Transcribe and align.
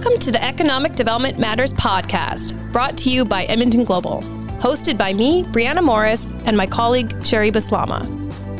Welcome 0.00 0.18
to 0.20 0.32
the 0.32 0.42
Economic 0.42 0.94
Development 0.94 1.38
Matters 1.38 1.74
podcast, 1.74 2.56
brought 2.72 2.96
to 2.96 3.10
you 3.10 3.22
by 3.22 3.44
Edmonton 3.44 3.84
Global, 3.84 4.22
hosted 4.58 4.96
by 4.96 5.12
me, 5.12 5.44
Brianna 5.44 5.84
Morris, 5.84 6.32
and 6.46 6.56
my 6.56 6.66
colleague, 6.66 7.14
Sherry 7.22 7.52
Baslama. 7.52 8.08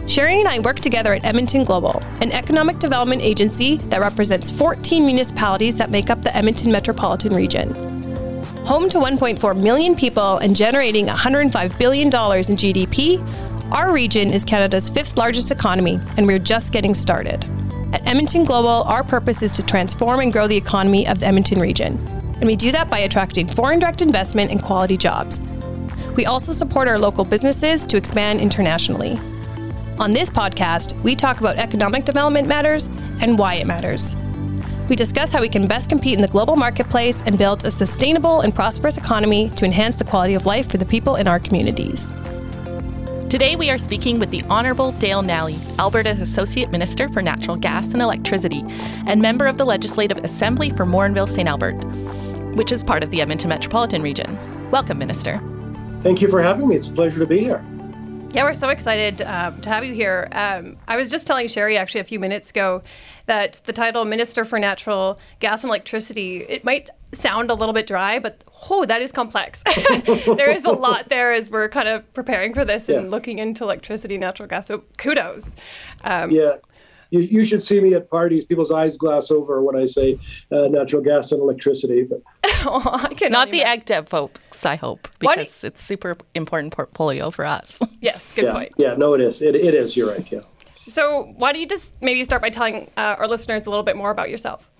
Sherry 0.06 0.40
and 0.40 0.46
I 0.46 0.58
work 0.58 0.80
together 0.80 1.14
at 1.14 1.24
Edmonton 1.24 1.64
Global, 1.64 2.02
an 2.20 2.30
economic 2.32 2.78
development 2.78 3.22
agency 3.22 3.78
that 3.88 4.02
represents 4.02 4.50
14 4.50 5.06
municipalities 5.06 5.78
that 5.78 5.90
make 5.90 6.10
up 6.10 6.20
the 6.20 6.36
Edmonton 6.36 6.70
metropolitan 6.70 7.34
region. 7.34 7.72
Home 8.66 8.90
to 8.90 8.98
1.4 8.98 9.58
million 9.58 9.96
people 9.96 10.36
and 10.36 10.54
generating 10.54 11.06
$105 11.06 11.78
billion 11.78 12.08
in 12.08 12.10
GDP, 12.12 13.72
our 13.72 13.94
region 13.94 14.30
is 14.30 14.44
Canada's 14.44 14.90
fifth 14.90 15.16
largest 15.16 15.50
economy, 15.50 15.98
and 16.18 16.26
we're 16.26 16.38
just 16.38 16.70
getting 16.70 16.92
started. 16.92 17.46
At 17.92 18.06
Edmonton 18.06 18.44
Global, 18.44 18.84
our 18.84 19.02
purpose 19.02 19.42
is 19.42 19.52
to 19.54 19.64
transform 19.64 20.20
and 20.20 20.32
grow 20.32 20.46
the 20.46 20.56
economy 20.56 21.08
of 21.08 21.18
the 21.18 21.26
Edmonton 21.26 21.60
region. 21.60 21.98
And 22.36 22.46
we 22.46 22.54
do 22.54 22.70
that 22.70 22.88
by 22.88 23.00
attracting 23.00 23.48
foreign 23.48 23.80
direct 23.80 24.00
investment 24.00 24.52
and 24.52 24.62
quality 24.62 24.96
jobs. 24.96 25.42
We 26.14 26.24
also 26.24 26.52
support 26.52 26.86
our 26.86 27.00
local 27.00 27.24
businesses 27.24 27.84
to 27.86 27.96
expand 27.96 28.40
internationally. 28.40 29.18
On 29.98 30.12
this 30.12 30.30
podcast, 30.30 31.00
we 31.02 31.16
talk 31.16 31.40
about 31.40 31.56
economic 31.56 32.04
development 32.04 32.46
matters 32.46 32.86
and 33.20 33.36
why 33.36 33.54
it 33.54 33.66
matters. 33.66 34.14
We 34.88 34.94
discuss 34.94 35.32
how 35.32 35.40
we 35.40 35.48
can 35.48 35.66
best 35.66 35.88
compete 35.88 36.14
in 36.14 36.22
the 36.22 36.28
global 36.28 36.54
marketplace 36.54 37.22
and 37.26 37.36
build 37.36 37.64
a 37.64 37.70
sustainable 37.72 38.42
and 38.42 38.54
prosperous 38.54 38.98
economy 38.98 39.50
to 39.50 39.64
enhance 39.64 39.96
the 39.96 40.04
quality 40.04 40.34
of 40.34 40.46
life 40.46 40.70
for 40.70 40.78
the 40.78 40.86
people 40.86 41.16
in 41.16 41.26
our 41.26 41.40
communities. 41.40 42.10
Today, 43.30 43.54
we 43.54 43.70
are 43.70 43.78
speaking 43.78 44.18
with 44.18 44.32
the 44.32 44.42
Honourable 44.50 44.90
Dale 44.90 45.22
Nally, 45.22 45.56
Alberta's 45.78 46.20
Associate 46.20 46.68
Minister 46.68 47.08
for 47.08 47.22
Natural 47.22 47.56
Gas 47.56 47.92
and 47.92 48.02
Electricity, 48.02 48.64
and 49.06 49.22
member 49.22 49.46
of 49.46 49.56
the 49.56 49.64
Legislative 49.64 50.18
Assembly 50.24 50.70
for 50.70 50.84
Morinville 50.84 51.28
St. 51.28 51.48
Albert, 51.48 51.76
which 52.56 52.72
is 52.72 52.82
part 52.82 53.04
of 53.04 53.12
the 53.12 53.20
Edmonton 53.20 53.50
Metropolitan 53.50 54.02
Region. 54.02 54.36
Welcome, 54.72 54.98
Minister. 54.98 55.40
Thank 56.02 56.20
you 56.20 56.26
for 56.26 56.42
having 56.42 56.66
me. 56.66 56.74
It's 56.74 56.88
a 56.88 56.90
pleasure 56.90 57.20
to 57.20 57.26
be 57.26 57.38
here. 57.38 57.64
Yeah, 58.32 58.44
we're 58.44 58.54
so 58.54 58.68
excited 58.68 59.22
um, 59.22 59.60
to 59.62 59.68
have 59.70 59.84
you 59.84 59.92
here. 59.92 60.28
Um, 60.30 60.76
I 60.86 60.96
was 60.96 61.10
just 61.10 61.26
telling 61.26 61.48
Sherry 61.48 61.76
actually 61.76 62.00
a 62.00 62.04
few 62.04 62.20
minutes 62.20 62.50
ago 62.50 62.80
that 63.26 63.60
the 63.64 63.72
title 63.72 64.04
Minister 64.04 64.44
for 64.44 64.60
Natural 64.60 65.18
Gas 65.40 65.64
and 65.64 65.68
Electricity, 65.68 66.44
it 66.48 66.64
might 66.64 66.90
sound 67.12 67.50
a 67.50 67.54
little 67.54 67.72
bit 67.72 67.88
dry, 67.88 68.20
but 68.20 68.44
oh, 68.70 68.84
that 68.84 69.02
is 69.02 69.10
complex. 69.10 69.64
there 70.36 70.50
is 70.50 70.64
a 70.64 70.70
lot 70.70 71.08
there 71.08 71.32
as 71.32 71.50
we're 71.50 71.68
kind 71.68 71.88
of 71.88 72.12
preparing 72.14 72.54
for 72.54 72.64
this 72.64 72.88
and 72.88 73.10
looking 73.10 73.40
into 73.40 73.64
electricity, 73.64 74.16
natural 74.16 74.48
gas. 74.48 74.68
So 74.68 74.84
kudos. 74.96 75.56
Um, 76.04 76.30
yeah. 76.30 76.56
You, 77.10 77.20
you 77.20 77.44
should 77.44 77.62
see 77.62 77.80
me 77.80 77.94
at 77.94 78.08
parties. 78.08 78.44
People's 78.44 78.70
eyes 78.70 78.96
glass 78.96 79.30
over 79.30 79.62
when 79.62 79.76
I 79.76 79.86
say 79.86 80.18
uh, 80.52 80.68
natural 80.68 81.02
gas 81.02 81.32
and 81.32 81.40
electricity. 81.40 82.04
But 82.04 82.22
oh, 82.64 83.08
not 83.28 83.50
the 83.50 83.62
ec 83.62 83.86
dev 83.86 84.08
folks, 84.08 84.64
I 84.64 84.76
hope, 84.76 85.08
because 85.18 85.64
it's 85.64 85.82
super 85.82 86.16
important 86.34 86.72
portfolio 86.72 87.30
for 87.30 87.44
us. 87.44 87.80
Yes, 88.02 88.32
good 88.32 88.44
yeah, 88.44 88.52
point. 88.54 88.72
Yeah, 88.78 88.94
no, 88.94 89.12
it 89.12 89.20
is. 89.20 89.42
It, 89.42 89.54
it 89.54 89.74
is. 89.74 89.94
You're 89.94 90.08
right. 90.08 90.32
Yeah. 90.32 90.40
So 90.88 91.34
why 91.36 91.52
don't 91.52 91.60
you 91.60 91.68
just 91.68 92.00
maybe 92.00 92.24
start 92.24 92.40
by 92.40 92.48
telling 92.48 92.90
uh, 92.96 93.16
our 93.18 93.28
listeners 93.28 93.66
a 93.66 93.70
little 93.70 93.82
bit 93.82 93.94
more 93.94 94.10
about 94.10 94.30
yourself? 94.30 94.70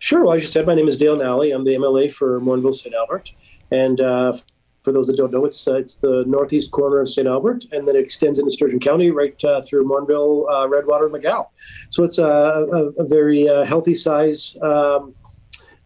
Sure. 0.00 0.24
Well, 0.24 0.34
as 0.34 0.42
you 0.42 0.48
said, 0.48 0.66
my 0.66 0.74
name 0.74 0.88
is 0.88 0.96
Dale 0.96 1.16
Nally. 1.16 1.52
I'm 1.52 1.64
the 1.64 1.74
MLA 1.74 2.12
for 2.12 2.40
Morinville 2.40 2.74
St. 2.74 2.94
Albert. 2.94 3.32
And 3.70 4.00
uh, 4.00 4.32
for 4.82 4.92
those 4.92 5.06
that 5.08 5.16
don't 5.16 5.32
know, 5.32 5.44
it's 5.44 5.68
uh, 5.68 5.74
it's 5.74 5.96
the 5.96 6.24
northeast 6.26 6.70
corner 6.70 7.00
of 7.00 7.08
St. 7.08 7.26
Albert, 7.26 7.66
and 7.72 7.86
then 7.86 7.96
it 7.96 8.00
extends 8.00 8.38
into 8.38 8.50
Sturgeon 8.50 8.80
County 8.80 9.10
right 9.10 9.42
uh, 9.44 9.62
through 9.62 9.86
Morinville, 9.86 10.50
uh, 10.50 10.68
Redwater, 10.68 11.06
and 11.06 11.14
McGowl. 11.14 11.48
So 11.90 12.04
it's 12.04 12.18
a, 12.18 12.24
a, 12.24 12.84
a 13.02 13.04
very 13.06 13.48
uh, 13.48 13.64
healthy 13.64 13.94
size 13.94 14.56
um, 14.62 15.14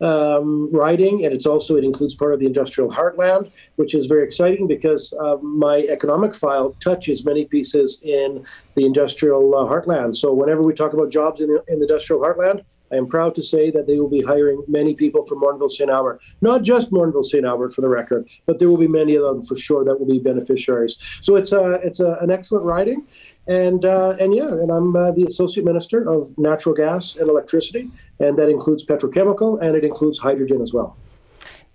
um, 0.01 0.71
riding, 0.73 1.25
and 1.25 1.35
it's 1.35 1.47
also 1.47 1.77
it 1.77 1.85
includes 1.85 2.15
part 2.15 2.35
of 2.35 2.41
the 2.41 2.47
industrial 2.47 2.91
heartland, 2.91 3.51
which 3.77 3.95
is 3.95 4.07
very 4.07 4.25
exciting 4.25 4.67
because 4.67 5.13
uh, 5.21 5.37
my 5.37 5.79
economic 5.89 6.35
file 6.35 6.75
touches 6.81 7.25
many 7.25 7.45
pieces 7.45 8.01
in 8.05 8.45
the 8.75 8.85
industrial 8.85 9.55
uh, 9.55 9.65
heartland. 9.71 10.17
So 10.17 10.33
whenever 10.33 10.63
we 10.63 10.75
talk 10.75 10.93
about 10.93 11.11
jobs 11.11 11.41
in 11.41 11.49
the, 11.49 11.65
in 11.69 11.79
the 11.79 11.87
industrial 11.87 12.23
heartland, 12.23 12.65
I 12.93 12.97
am 12.97 13.07
proud 13.07 13.35
to 13.37 13.43
say 13.43 13.71
that 13.71 13.87
they 13.87 13.99
will 13.99 14.09
be 14.09 14.23
hiring 14.23 14.63
many 14.69 14.95
people 14.95 15.25
from 15.27 15.41
Morinville 15.41 15.71
St. 15.71 15.91
Albert. 15.91 16.21
Not 16.41 16.63
just 16.63 16.93
Morinville 16.93 17.25
St. 17.25 17.45
Albert, 17.45 17.75
for 17.75 17.81
the 17.81 17.89
record, 17.89 18.29
but 18.47 18.59
there 18.59 18.69
will 18.69 18.77
be 18.77 18.89
many 18.89 19.15
of 19.15 19.23
them 19.23 19.43
for 19.43 19.57
sure 19.57 19.85
that 19.85 19.99
will 19.99 20.07
be 20.07 20.19
beneficiaries. 20.19 20.99
So 21.21 21.37
it's 21.37 21.53
a 21.53 21.73
it's 21.83 22.01
a, 22.01 22.19
an 22.21 22.31
excellent 22.31 22.65
riding, 22.65 23.07
and 23.47 23.85
uh, 23.85 24.17
and 24.21 24.35
yeah, 24.35 24.49
and 24.49 24.71
I'm 24.71 24.95
uh, 24.95 25.11
the 25.13 25.25
associate 25.25 25.65
minister 25.65 26.09
of 26.09 26.37
natural 26.39 26.75
gas 26.75 27.17
and 27.17 27.29
electricity, 27.29 27.91
and 28.21 28.39
that 28.39 28.49
includes 28.49 28.85
petrochemical 28.85 29.61
and 29.61 29.77
it 29.77 29.85
includes 29.85 30.19
hydrogen 30.19 30.61
as 30.61 30.73
well. 30.73 30.97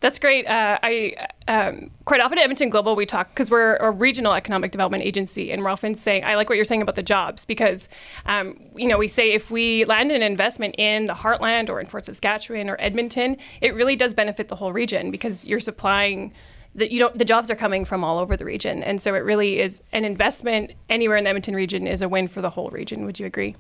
That's 0.02 0.18
great. 0.18 0.48
Uh, 0.48 0.80
I 0.82 1.28
um, 1.50 1.92
quite 2.06 2.22
often 2.22 2.38
at 2.38 2.44
Edmonton 2.44 2.70
Global 2.70 2.96
we 2.96 3.06
talk 3.06 3.30
because 3.30 3.52
we're 3.52 3.76
a 3.78 3.92
regional 3.92 4.34
economic 4.34 4.72
development 4.72 5.04
agency, 5.04 5.52
and 5.52 5.62
we're 5.62 5.70
often 5.70 5.94
saying 5.94 6.24
I 6.24 6.36
like 6.36 6.48
what 6.48 6.56
you're 6.56 6.66
saying 6.66 6.82
about 6.82 6.96
the 6.96 7.04
jobs 7.04 7.44
because 7.44 7.90
um, 8.26 8.58
you 8.76 8.88
know 8.88 8.98
we 8.98 9.10
say 9.10 9.34
if 9.34 9.52
we 9.52 9.84
land 9.86 10.12
an 10.14 10.24
investment 10.24 10.76
in 10.78 11.08
the 11.08 11.14
Heartland 11.14 11.70
or 11.70 11.82
in 11.82 11.86
Fort 11.86 12.06
Saskatchewan 12.06 12.70
or 12.70 12.78
Edmonton, 12.80 13.36
it 13.60 13.74
really 13.74 13.98
does 13.98 14.14
benefit 14.14 14.48
the 14.48 14.56
whole 14.56 14.72
region 14.72 15.12
because 15.12 15.46
you're 15.46 15.60
supplying 15.60 16.32
that 16.76 16.92
you 16.92 17.00
don't 17.00 17.18
the 17.18 17.26
jobs 17.26 17.52
are 17.52 17.56
coming 17.56 17.84
from 17.84 18.02
all 18.02 18.20
over 18.20 18.38
the 18.38 18.46
region, 18.46 18.82
and 18.84 19.02
so 19.02 19.16
it 19.16 19.20
really 19.20 19.60
is 19.60 19.84
an 19.92 20.06
investment 20.06 20.72
anywhere 20.90 21.18
in 21.18 21.26
the 21.26 21.30
Edmonton 21.30 21.56
region 21.56 21.86
is 21.88 22.02
a 22.02 22.08
win 22.08 22.30
for 22.30 22.42
the 22.42 22.52
whole 22.52 22.70
region. 22.70 23.04
Would 23.06 23.20
you 23.20 23.26
agree? 23.26 23.58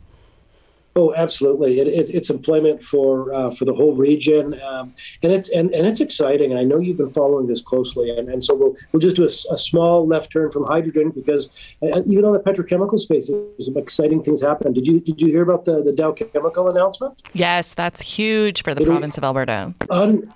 Oh, 0.96 1.14
absolutely! 1.16 1.80
It, 1.80 1.88
it, 1.88 2.10
it's 2.10 2.30
employment 2.30 2.84
for 2.84 3.34
uh, 3.34 3.52
for 3.52 3.66
the 3.66 3.74
whole 3.74 3.96
region, 3.96 4.60
um, 4.62 4.94
and 5.22 5.32
it's 5.32 5.50
and, 5.50 5.74
and 5.74 5.86
it's 5.86 6.02
exciting. 6.02 6.58
I 6.58 6.64
know 6.64 6.80
you've 6.80 6.98
been 6.98 7.14
following 7.14 7.48
this 7.48 7.62
closely, 7.62 8.10
and, 8.10 8.28
and 8.28 8.44
so 8.44 8.56
we'll 8.56 8.76
we'll 8.92 9.00
just 9.00 9.16
do 9.16 9.24
a, 9.24 9.54
a 9.54 9.58
small 9.58 10.08
left 10.08 10.32
turn 10.32 10.52
from 10.52 10.66
hydrogen 10.66 11.12
because 11.12 11.50
uh, 11.84 12.02
even 12.08 12.26
on 12.26 12.34
the 12.34 12.40
petrochemical 12.40 13.00
space, 13.00 13.30
there's 13.30 13.66
some 13.66 13.78
exciting 13.78 14.24
things 14.24 14.42
happening. 14.42 14.74
Did 14.74 14.88
you 14.88 15.00
did 15.00 15.22
you 15.22 15.28
hear 15.28 15.44
about 15.44 15.66
the 15.66 15.84
the 15.84 15.94
Dow 15.94 16.12
Chemical 16.12 16.70
announcement? 16.70 17.22
Yes, 17.34 17.74
that's 17.74 18.02
huge 18.02 18.64
for 18.64 18.74
the 18.74 18.82
it 18.82 18.88
province 18.88 19.18
of 19.18 19.24
Alberta. 19.24 19.74
Un- 19.90 20.28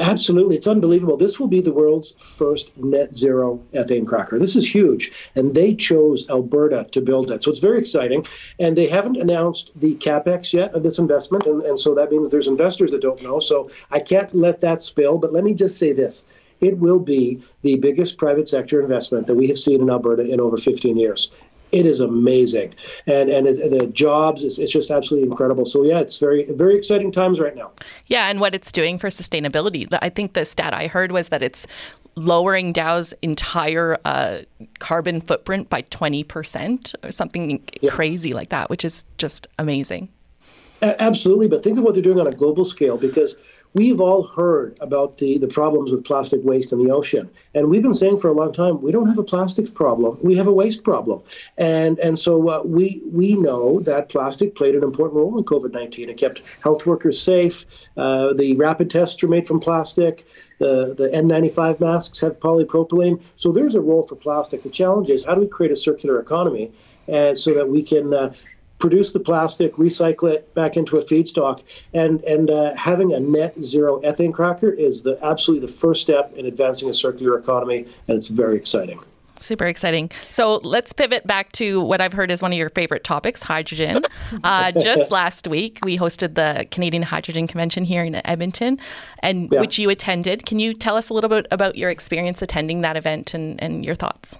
Absolutely. 0.00 0.56
It's 0.56 0.66
unbelievable. 0.66 1.16
This 1.16 1.38
will 1.38 1.46
be 1.46 1.60
the 1.60 1.72
world's 1.72 2.12
first 2.18 2.76
net 2.76 3.14
zero 3.14 3.62
ethane 3.72 4.06
cracker. 4.06 4.40
This 4.40 4.56
is 4.56 4.74
huge. 4.74 5.12
And 5.36 5.54
they 5.54 5.74
chose 5.74 6.28
Alberta 6.28 6.86
to 6.90 7.00
build 7.00 7.30
it. 7.30 7.44
So 7.44 7.50
it's 7.52 7.60
very 7.60 7.78
exciting. 7.78 8.26
And 8.58 8.76
they 8.76 8.88
haven't 8.88 9.16
announced 9.16 9.70
the 9.76 9.94
capex 9.96 10.52
yet 10.52 10.74
of 10.74 10.82
this 10.82 10.98
investment. 10.98 11.46
And, 11.46 11.62
and 11.62 11.78
so 11.78 11.94
that 11.94 12.10
means 12.10 12.30
there's 12.30 12.48
investors 12.48 12.90
that 12.90 13.02
don't 13.02 13.22
know. 13.22 13.38
So 13.38 13.70
I 13.92 14.00
can't 14.00 14.34
let 14.34 14.60
that 14.62 14.82
spill. 14.82 15.16
But 15.18 15.32
let 15.32 15.44
me 15.44 15.54
just 15.54 15.78
say 15.78 15.92
this 15.92 16.26
it 16.60 16.78
will 16.78 17.00
be 17.00 17.42
the 17.62 17.76
biggest 17.76 18.18
private 18.18 18.48
sector 18.48 18.80
investment 18.80 19.26
that 19.26 19.34
we 19.34 19.48
have 19.48 19.58
seen 19.58 19.80
in 19.80 19.90
Alberta 19.90 20.22
in 20.22 20.40
over 20.40 20.56
15 20.56 20.96
years 20.96 21.30
it 21.74 21.86
is 21.86 22.00
amazing, 22.00 22.74
and 23.06 23.28
and 23.28 23.46
it, 23.46 23.78
the 23.78 23.86
jobs 23.88 24.44
it's, 24.44 24.58
it's 24.58 24.72
just 24.72 24.90
absolutely 24.90 25.28
incredible. 25.28 25.66
So 25.66 25.82
yeah, 25.82 25.98
it's 25.98 26.18
very 26.18 26.44
very 26.50 26.76
exciting 26.76 27.10
times 27.10 27.40
right 27.40 27.56
now. 27.56 27.72
Yeah, 28.06 28.28
and 28.28 28.40
what 28.40 28.54
it's 28.54 28.70
doing 28.70 28.98
for 28.98 29.08
sustainability. 29.08 29.88
I 30.00 30.08
think 30.08 30.34
the 30.34 30.44
stat 30.44 30.72
I 30.72 30.86
heard 30.86 31.10
was 31.12 31.28
that 31.30 31.42
it's 31.42 31.66
lowering 32.16 32.72
Dow's 32.72 33.12
entire 33.22 33.98
uh, 34.04 34.38
carbon 34.78 35.20
footprint 35.20 35.68
by 35.68 35.82
20% 35.82 36.94
or 37.02 37.10
something 37.10 37.60
yeah. 37.80 37.90
crazy 37.90 38.32
like 38.32 38.50
that, 38.50 38.70
which 38.70 38.84
is 38.84 39.04
just 39.18 39.48
amazing. 39.58 40.08
Absolutely. 40.84 41.48
But 41.48 41.62
think 41.62 41.78
of 41.78 41.84
what 41.84 41.94
they're 41.94 42.02
doing 42.02 42.20
on 42.20 42.26
a 42.26 42.32
global 42.32 42.64
scale 42.64 42.98
because 42.98 43.36
we've 43.72 44.00
all 44.00 44.24
heard 44.24 44.76
about 44.80 45.16
the, 45.18 45.38
the 45.38 45.48
problems 45.48 45.90
with 45.90 46.04
plastic 46.04 46.40
waste 46.44 46.72
in 46.72 46.84
the 46.84 46.92
ocean. 46.92 47.30
And 47.54 47.70
we've 47.70 47.82
been 47.82 47.94
saying 47.94 48.18
for 48.18 48.28
a 48.28 48.34
long 48.34 48.52
time, 48.52 48.82
we 48.82 48.92
don't 48.92 49.08
have 49.08 49.18
a 49.18 49.22
plastics 49.22 49.70
problem, 49.70 50.18
we 50.22 50.36
have 50.36 50.46
a 50.46 50.52
waste 50.52 50.84
problem. 50.84 51.22
And, 51.56 51.98
and 51.98 52.18
so 52.18 52.50
uh, 52.50 52.62
we, 52.64 53.00
we 53.10 53.34
know 53.34 53.80
that 53.80 54.10
plastic 54.10 54.54
played 54.54 54.74
an 54.74 54.82
important 54.82 55.16
role 55.16 55.38
in 55.38 55.44
COVID 55.44 55.72
19. 55.72 56.10
It 56.10 56.18
kept 56.18 56.42
health 56.62 56.84
workers 56.84 57.20
safe. 57.20 57.64
Uh, 57.96 58.34
the 58.34 58.54
rapid 58.54 58.90
tests 58.90 59.22
are 59.22 59.28
made 59.28 59.46
from 59.46 59.60
plastic. 59.60 60.26
The, 60.58 60.94
the 60.94 61.08
N95 61.08 61.80
masks 61.80 62.20
have 62.20 62.38
polypropylene. 62.40 63.22
So 63.36 63.52
there's 63.52 63.74
a 63.74 63.80
role 63.80 64.02
for 64.02 64.16
plastic. 64.16 64.62
The 64.62 64.70
challenge 64.70 65.08
is 65.08 65.24
how 65.24 65.34
do 65.34 65.40
we 65.40 65.48
create 65.48 65.72
a 65.72 65.76
circular 65.76 66.20
economy? 66.20 66.72
and 67.08 67.38
so 67.38 67.54
that 67.54 67.68
we 67.68 67.82
can 67.82 68.14
uh, 68.14 68.32
produce 68.84 69.12
the 69.12 69.20
plastic, 69.20 69.74
recycle 69.76 70.30
it 70.30 70.52
back 70.52 70.76
into 70.76 70.98
a 70.98 71.02
feedstock, 71.02 71.62
and 71.94 72.22
and 72.24 72.50
uh, 72.50 72.76
having 72.76 73.14
a 73.14 73.18
net 73.18 73.54
zero 73.62 73.98
ethane 74.02 74.32
cracker 74.32 74.68
is 74.68 75.04
the 75.04 75.18
absolutely 75.24 75.66
the 75.66 75.72
first 75.72 76.02
step 76.02 76.34
in 76.36 76.44
advancing 76.44 76.90
a 76.90 76.92
circular 76.92 77.38
economy, 77.38 77.86
and 78.06 78.18
it's 78.18 78.28
very 78.28 78.56
exciting. 78.56 79.00
Super 79.40 79.64
exciting. 79.64 80.10
So 80.28 80.56
let's 80.56 80.92
pivot 80.92 81.26
back 81.26 81.50
to 81.52 81.80
what 81.80 82.02
I've 82.02 82.12
heard 82.12 82.30
is 82.30 82.42
one 82.42 82.52
of 82.52 82.58
your 82.58 82.68
favorite 82.70 83.04
topics, 83.04 83.42
hydrogen. 83.42 84.02
Uh, 84.42 84.72
just 84.72 85.10
last 85.10 85.46
week, 85.46 85.78
we 85.84 85.96
hosted 85.96 86.34
the 86.34 86.66
Canadian 86.70 87.02
Hydrogen 87.02 87.46
Convention 87.46 87.84
here 87.84 88.02
in 88.02 88.14
Edmonton, 88.26 88.78
and 89.20 89.48
yeah. 89.50 89.60
which 89.60 89.78
you 89.78 89.88
attended. 89.90 90.44
Can 90.44 90.58
you 90.58 90.74
tell 90.74 90.96
us 90.96 91.08
a 91.08 91.14
little 91.14 91.30
bit 91.30 91.46
about 91.50 91.76
your 91.76 91.88
experience 91.88 92.42
attending 92.42 92.82
that 92.82 92.96
event 92.96 93.32
and, 93.32 93.62
and 93.62 93.84
your 93.84 93.94
thoughts? 93.94 94.36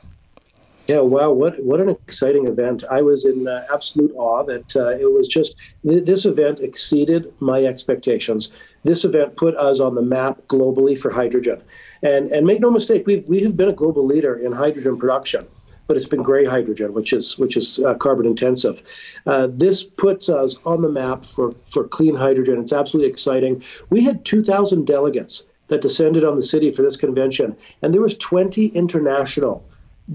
Yeah, 0.87 1.01
wow, 1.01 1.31
what 1.31 1.65
what 1.65 1.81
an 1.81 1.89
exciting 1.89 2.47
event! 2.47 2.85
I 2.91 3.01
was 3.01 3.25
in 3.25 3.49
uh, 3.49 3.65
absolute 3.73 4.13
awe 4.17 4.43
that 4.45 4.77
uh, 4.77 4.91
it 4.91 5.11
was 5.11 5.27
just 5.29 5.57
th- 5.83 6.05
this 6.05 6.27
event 6.27 6.61
exceeded 6.61 7.33
my 7.41 7.65
expectations. 7.65 8.53
This 8.83 9.03
event 9.03 9.37
put 9.37 9.57
us 9.57 9.81
on 9.81 9.95
the 9.95 10.03
map 10.03 10.43
globally 10.47 10.99
for 10.99 11.11
hydrogen, 11.11 11.63
and 12.03 12.31
and 12.31 12.47
make 12.47 12.61
no 12.61 12.71
mistake, 12.71 13.07
we 13.07 13.21
we 13.27 13.41
have 13.45 13.57
been 13.57 13.71
a 13.71 13.73
global 13.73 14.05
leader 14.05 14.37
in 14.37 14.53
hydrogen 14.53 14.99
production, 14.99 15.41
but 15.87 15.97
it's 15.97 16.07
been 16.07 16.23
gray 16.23 16.45
hydrogen, 16.45 16.93
which 16.93 17.15
is 17.15 17.39
which 17.39 17.57
is 17.57 17.79
uh, 17.79 17.95
carbon 17.95 18.27
intensive. 18.27 18.83
Uh, 19.25 19.49
this 19.51 19.85
puts 19.85 20.29
us 20.29 20.59
on 20.67 20.83
the 20.83 20.91
map 20.91 21.25
for 21.25 21.53
for 21.67 21.89
clean 21.89 22.17
hydrogen. 22.17 22.61
It's 22.61 22.75
absolutely 22.75 23.11
exciting. 23.11 23.65
We 23.89 24.05
had 24.05 24.23
two 24.27 24.45
thousand 24.45 24.87
delegates 24.87 25.47
that 25.69 25.81
descended 25.81 26.25
on 26.25 26.37
the 26.37 26.43
city 26.43 26.71
for 26.71 26.83
this 26.83 26.99
convention, 26.99 27.57
and 27.81 27.95
there 27.95 28.03
was 28.03 28.19
twenty 28.19 28.67
international 28.67 29.65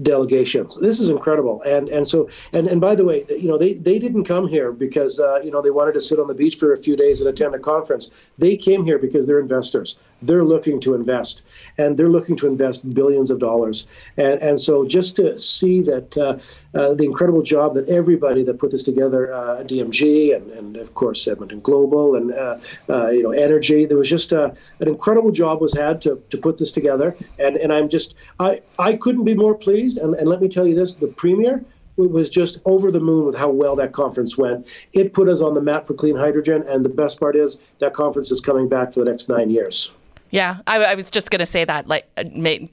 delegations. 0.02 0.78
This 0.80 1.00
is 1.00 1.08
incredible. 1.08 1.62
And 1.62 1.88
and 1.88 2.06
so 2.06 2.28
and 2.52 2.68
and 2.68 2.80
by 2.80 2.94
the 2.94 3.04
way, 3.04 3.24
you 3.28 3.48
know 3.48 3.58
they 3.58 3.74
they 3.74 3.98
didn't 3.98 4.24
come 4.24 4.46
here 4.46 4.72
because 4.72 5.18
uh, 5.18 5.40
you 5.40 5.50
know 5.50 5.60
they 5.60 5.70
wanted 5.70 5.94
to 5.94 6.00
sit 6.00 6.18
on 6.18 6.28
the 6.28 6.34
beach 6.34 6.56
for 6.56 6.72
a 6.72 6.76
few 6.76 6.96
days 6.96 7.20
and 7.20 7.28
attend 7.28 7.54
a 7.54 7.58
conference. 7.58 8.10
They 8.38 8.56
came 8.56 8.84
here 8.84 8.98
because 8.98 9.26
they're 9.26 9.40
investors. 9.40 9.98
They're 10.22 10.44
looking 10.44 10.80
to 10.80 10.94
invest, 10.94 11.42
and 11.76 11.96
they're 11.96 12.10
looking 12.10 12.36
to 12.36 12.46
invest 12.46 12.88
billions 12.94 13.30
of 13.30 13.38
dollars. 13.40 13.86
And 14.16 14.40
and 14.40 14.60
so 14.60 14.86
just 14.86 15.16
to 15.16 15.38
see 15.38 15.80
that 15.82 16.16
uh, 16.16 16.38
uh, 16.74 16.94
the 16.94 17.04
incredible 17.04 17.42
job 17.42 17.74
that 17.74 17.88
everybody 17.88 18.42
that 18.44 18.58
put 18.58 18.70
this 18.70 18.82
together, 18.82 19.32
uh, 19.32 19.62
DMG 19.64 20.34
and, 20.36 20.50
and 20.52 20.76
of 20.76 20.94
course 20.94 21.26
Edmonton 21.26 21.60
Global 21.60 22.14
and 22.14 22.32
uh, 22.32 22.58
uh, 22.88 23.08
you 23.08 23.22
know 23.22 23.32
Energy, 23.32 23.86
there 23.86 23.96
was 23.96 24.08
just 24.08 24.32
an 24.32 24.56
incredible 24.80 25.32
job 25.32 25.60
was 25.60 25.74
had 25.74 26.00
to, 26.02 26.22
to 26.30 26.38
put 26.38 26.58
this 26.58 26.72
together. 26.72 27.16
And 27.38 27.56
and 27.56 27.72
I'm 27.72 27.88
just 27.88 28.14
I 28.38 28.62
I 28.78 28.94
couldn't 28.94 29.24
be 29.24 29.34
more 29.34 29.54
pleased. 29.54 29.98
And 29.98 30.14
and 30.14 30.28
let 30.28 30.40
me 30.40 30.48
tell 30.48 30.66
you 30.66 30.74
this, 30.74 30.94
the 30.94 31.08
premier 31.08 31.64
was 31.96 32.30
just 32.30 32.58
over 32.64 32.90
the 32.90 33.00
moon 33.00 33.26
with 33.26 33.36
how 33.36 33.50
well 33.50 33.76
that 33.76 33.92
conference 33.92 34.38
went. 34.38 34.66
It 34.92 35.12
put 35.12 35.28
us 35.28 35.40
on 35.40 35.54
the 35.54 35.60
map 35.60 35.86
for 35.86 35.94
clean 35.94 36.16
hydrogen, 36.16 36.64
and 36.66 36.84
the 36.84 36.88
best 36.88 37.20
part 37.20 37.36
is 37.36 37.58
that 37.78 37.92
conference 37.92 38.30
is 38.30 38.40
coming 38.40 38.68
back 38.68 38.94
for 38.94 39.04
the 39.04 39.10
next 39.10 39.28
nine 39.28 39.50
years. 39.50 39.92
Yeah, 40.30 40.58
I, 40.66 40.78
I, 40.84 40.94
was 40.94 41.10
just 41.10 41.30
going 41.30 41.40
to 41.40 41.46
say 41.46 41.64
that. 41.64 41.88
Like, 41.88 42.08
uh, 42.16 42.24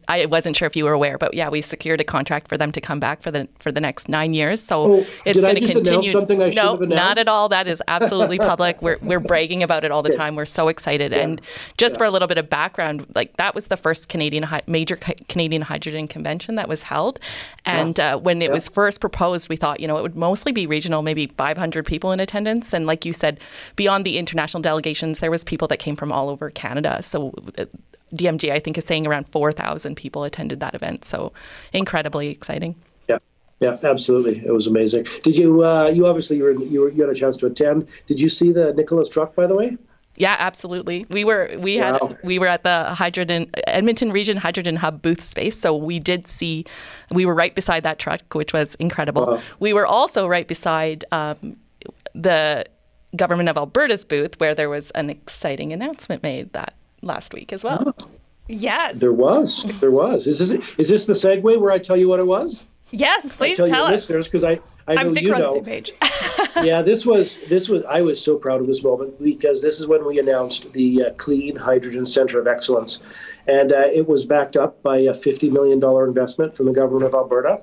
I 0.07 0.25
wasn't 0.27 0.55
sure 0.55 0.67
if 0.67 0.75
you 0.75 0.85
were 0.85 0.91
aware, 0.91 1.17
but 1.17 1.33
yeah, 1.33 1.49
we 1.49 1.61
secured 1.61 1.99
a 1.99 2.03
contract 2.03 2.47
for 2.47 2.57
them 2.57 2.71
to 2.71 2.81
come 2.81 2.99
back 2.99 3.23
for 3.23 3.31
the 3.31 3.47
for 3.59 3.71
the 3.71 3.81
next 3.81 4.07
nine 4.07 4.33
years. 4.35 4.61
So 4.61 4.99
oh, 4.99 5.05
it's 5.25 5.41
going 5.41 5.55
to 5.55 5.67
continue. 5.67 6.13
No, 6.53 6.75
not 6.75 7.17
at 7.17 7.27
all. 7.27 7.49
That 7.49 7.67
is 7.67 7.81
absolutely 7.87 8.37
public. 8.37 8.81
we're 8.83 8.97
we're 9.01 9.19
bragging 9.19 9.63
about 9.63 9.83
it 9.83 9.91
all 9.91 10.03
the 10.03 10.09
time. 10.09 10.35
We're 10.35 10.45
so 10.45 10.67
excited. 10.67 11.11
Yeah. 11.11 11.19
And 11.19 11.41
just 11.77 11.95
yeah. 11.95 11.97
for 11.99 12.05
a 12.05 12.11
little 12.11 12.27
bit 12.27 12.37
of 12.37 12.47
background, 12.49 13.07
like 13.15 13.35
that 13.37 13.55
was 13.55 13.67
the 13.67 13.77
first 13.77 14.07
Canadian 14.07 14.45
major 14.67 14.95
Canadian 14.95 15.63
hydrogen 15.63 16.07
convention 16.07 16.55
that 16.55 16.69
was 16.69 16.83
held. 16.83 17.19
And 17.65 17.97
yeah. 17.97 18.15
uh, 18.15 18.17
when 18.19 18.41
it 18.43 18.51
was 18.51 18.67
first 18.67 19.01
proposed, 19.01 19.49
we 19.49 19.55
thought 19.55 19.79
you 19.79 19.87
know 19.87 19.97
it 19.97 20.03
would 20.03 20.15
mostly 20.15 20.51
be 20.51 20.67
regional, 20.67 21.01
maybe 21.01 21.25
500 21.25 21.85
people 21.85 22.11
in 22.11 22.19
attendance. 22.19 22.71
And 22.73 22.85
like 22.85 23.03
you 23.03 23.13
said, 23.13 23.39
beyond 23.75 24.05
the 24.05 24.19
international 24.19 24.61
delegations, 24.61 25.19
there 25.19 25.31
was 25.31 25.43
people 25.43 25.67
that 25.69 25.77
came 25.77 25.95
from 25.95 26.11
all 26.11 26.29
over 26.29 26.51
Canada. 26.51 27.01
So 27.01 27.33
DMG, 28.13 28.51
I 28.51 28.59
think, 28.59 28.77
is 28.77 28.85
saying 28.85 29.05
around 29.05 29.27
4,000 29.29 29.95
people 29.95 30.23
attended 30.23 30.59
that 30.59 30.73
event. 30.73 31.05
So 31.05 31.33
incredibly 31.73 32.29
exciting. 32.29 32.75
Yeah, 33.07 33.19
yeah, 33.59 33.77
absolutely. 33.83 34.45
It 34.45 34.51
was 34.51 34.67
amazing. 34.67 35.07
Did 35.23 35.37
you, 35.37 35.63
uh, 35.63 35.87
you 35.87 36.07
obviously, 36.07 36.37
you, 36.37 36.43
were, 36.43 36.51
you, 36.51 36.81
were, 36.81 36.89
you 36.89 37.01
had 37.01 37.15
a 37.15 37.19
chance 37.19 37.37
to 37.37 37.45
attend. 37.47 37.87
Did 38.07 38.21
you 38.21 38.29
see 38.29 38.51
the 38.51 38.73
Nikola 38.73 39.07
truck, 39.09 39.35
by 39.35 39.47
the 39.47 39.55
way? 39.55 39.77
Yeah, 40.17 40.35
absolutely. 40.39 41.05
We 41.09 41.23
were 41.23 41.55
we 41.59 41.79
wow. 41.79 41.99
had 42.01 42.17
we 42.23 42.39
were 42.39 42.47
at 42.47 42.63
the 42.63 42.85
hydrogen 42.85 43.51
Edmonton 43.67 44.11
Region 44.11 44.35
Hydrogen 44.35 44.75
Hub 44.75 44.99
booth 44.99 45.21
space, 45.21 45.59
so 45.59 45.77
we 45.77 45.99
did 45.99 46.27
see 46.27 46.65
we 47.11 47.23
were 47.23 47.35
right 47.35 47.53
beside 47.53 47.83
that 47.83 47.99
truck, 47.99 48.33
which 48.33 48.51
was 48.51 48.73
incredible. 48.75 49.27
Wow. 49.27 49.41
We 49.59 49.73
were 49.73 49.85
also 49.85 50.27
right 50.27 50.47
beside 50.47 51.05
um, 51.11 51.57
the 52.15 52.65
government 53.15 53.47
of 53.47 53.57
Alberta's 53.57 54.03
booth, 54.03 54.39
where 54.39 54.55
there 54.55 54.71
was 54.71 54.89
an 54.91 55.11
exciting 55.11 55.71
announcement 55.71 56.23
made 56.23 56.51
that 56.53 56.73
last 57.07 57.33
week 57.33 57.51
as 57.51 57.63
well. 57.63 57.95
Oh, 57.99 58.09
yes. 58.47 58.99
There 58.99 59.13
was. 59.13 59.63
There 59.79 59.91
was. 59.91 60.27
Is 60.27 60.39
this 60.39 60.51
is 60.77 60.89
this 60.89 61.05
the 61.05 61.13
segue 61.13 61.59
where 61.59 61.71
I 61.71 61.79
tell 61.79 61.97
you 61.97 62.07
what 62.07 62.19
it 62.19 62.27
was? 62.27 62.65
Yes, 62.91 63.31
please 63.33 63.57
tell, 63.57 63.67
tell 63.67 63.85
us. 63.85 63.91
listeners 63.91 64.27
because 64.27 64.43
I 64.43 64.59
I 64.87 64.93
know 64.95 65.01
I'm 65.01 65.17
you 65.17 65.31
know. 65.31 65.61
page. 65.61 65.93
yeah, 66.63 66.81
this 66.81 67.05
was 67.05 67.37
this 67.49 67.67
was 67.67 67.83
I 67.89 68.01
was 68.01 68.23
so 68.23 68.37
proud 68.37 68.61
of 68.61 68.67
this 68.67 68.81
moment 68.83 69.21
because 69.21 69.61
this 69.61 69.79
is 69.79 69.87
when 69.87 70.05
we 70.05 70.17
announced 70.17 70.71
the 70.71 71.03
uh, 71.03 71.13
Clean 71.13 71.57
Hydrogen 71.57 72.05
Center 72.05 72.39
of 72.39 72.47
Excellence, 72.47 73.03
and 73.47 73.73
uh, 73.73 73.87
it 73.93 74.07
was 74.07 74.25
backed 74.25 74.55
up 74.55 74.81
by 74.83 74.99
a 74.99 75.13
fifty 75.13 75.49
million 75.49 75.79
dollar 75.79 76.07
investment 76.07 76.55
from 76.55 76.67
the 76.67 76.71
government 76.71 77.05
of 77.05 77.13
Alberta. 77.13 77.61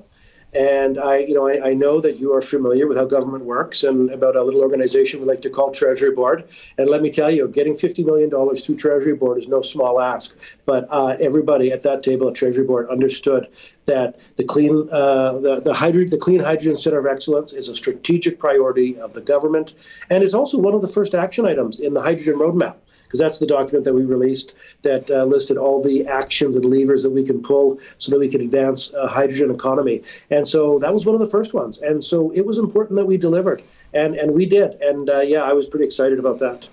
And 0.54 0.98
I, 0.98 1.18
you 1.18 1.34
know, 1.34 1.48
I, 1.48 1.70
I, 1.70 1.74
know 1.74 2.00
that 2.00 2.20
you 2.20 2.32
are 2.32 2.40
familiar 2.40 2.86
with 2.86 2.96
how 2.96 3.06
government 3.06 3.44
works 3.44 3.82
and 3.82 4.08
about 4.10 4.36
a 4.36 4.42
little 4.42 4.60
organization 4.60 5.18
we 5.18 5.26
like 5.26 5.42
to 5.42 5.50
call 5.50 5.72
Treasury 5.72 6.12
Board. 6.12 6.44
And 6.78 6.88
let 6.88 7.02
me 7.02 7.10
tell 7.10 7.28
you, 7.28 7.48
getting 7.48 7.74
$50 7.74 8.04
million 8.04 8.30
through 8.30 8.76
Treasury 8.76 9.14
Board 9.16 9.38
is 9.38 9.48
no 9.48 9.62
small 9.62 10.00
ask. 10.00 10.36
But 10.64 10.86
uh, 10.90 11.16
everybody 11.18 11.72
at 11.72 11.82
that 11.82 12.04
table 12.04 12.28
at 12.28 12.36
Treasury 12.36 12.64
Board 12.64 12.88
understood 12.88 13.48
that 13.86 14.20
the 14.36 14.44
clean, 14.44 14.88
uh, 14.92 15.38
the 15.38 15.60
the, 15.60 15.74
hydro- 15.74 16.08
the 16.08 16.16
Clean 16.16 16.40
Hydrogen 16.40 16.76
Center 16.76 17.00
of 17.00 17.06
Excellence 17.06 17.52
is 17.52 17.68
a 17.68 17.74
strategic 17.76 18.38
priority 18.38 18.98
of 18.98 19.12
the 19.12 19.20
government, 19.20 19.74
and 20.08 20.22
is 20.22 20.34
also 20.34 20.56
one 20.56 20.74
of 20.74 20.82
the 20.82 20.88
first 20.88 21.14
action 21.14 21.44
items 21.44 21.80
in 21.80 21.94
the 21.94 22.00
hydrogen 22.00 22.34
roadmap 22.34 22.76
because 23.14 23.20
that's 23.20 23.38
the 23.38 23.46
document 23.46 23.84
that 23.84 23.94
we 23.94 24.02
released 24.02 24.54
that 24.82 25.08
uh, 25.08 25.22
listed 25.24 25.56
all 25.56 25.80
the 25.80 26.04
actions 26.04 26.56
and 26.56 26.64
levers 26.64 27.04
that 27.04 27.10
we 27.10 27.24
can 27.24 27.40
pull 27.40 27.78
so 27.98 28.10
that 28.10 28.18
we 28.18 28.28
can 28.28 28.40
advance 28.40 28.92
a 28.94 29.06
hydrogen 29.06 29.52
economy. 29.52 30.02
And 30.30 30.48
so 30.48 30.80
that 30.80 30.92
was 30.92 31.06
one 31.06 31.14
of 31.14 31.20
the 31.20 31.28
first 31.28 31.54
ones. 31.54 31.80
And 31.80 32.02
so 32.02 32.32
it 32.32 32.44
was 32.44 32.58
important 32.58 32.96
that 32.96 33.04
we 33.04 33.16
delivered, 33.16 33.62
and 33.92 34.16
and 34.16 34.32
we 34.32 34.46
did. 34.46 34.74
And 34.82 35.08
uh, 35.08 35.20
yeah, 35.20 35.44
I 35.44 35.52
was 35.52 35.68
pretty 35.68 35.84
excited 35.84 36.18
about 36.18 36.40
that. 36.40 36.68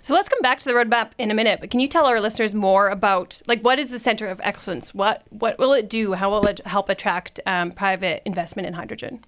So 0.00 0.14
let's 0.14 0.28
come 0.28 0.40
back 0.42 0.60
to 0.60 0.68
the 0.68 0.74
roadmap 0.74 1.10
in 1.18 1.32
a 1.32 1.34
minute. 1.34 1.58
But 1.60 1.70
can 1.70 1.80
you 1.80 1.88
tell 1.88 2.06
our 2.06 2.20
listeners 2.20 2.54
more 2.54 2.88
about 2.88 3.42
like 3.48 3.60
what 3.62 3.80
is 3.80 3.90
the 3.90 3.98
Center 3.98 4.28
of 4.28 4.40
Excellence? 4.44 4.94
What 4.94 5.24
what 5.30 5.58
will 5.58 5.72
it 5.72 5.88
do? 5.88 6.12
How 6.12 6.30
will 6.30 6.46
it 6.46 6.64
help 6.66 6.88
attract 6.88 7.40
um, 7.46 7.72
private 7.72 8.22
investment 8.24 8.68
in 8.68 8.74
hydrogen? 8.74 9.24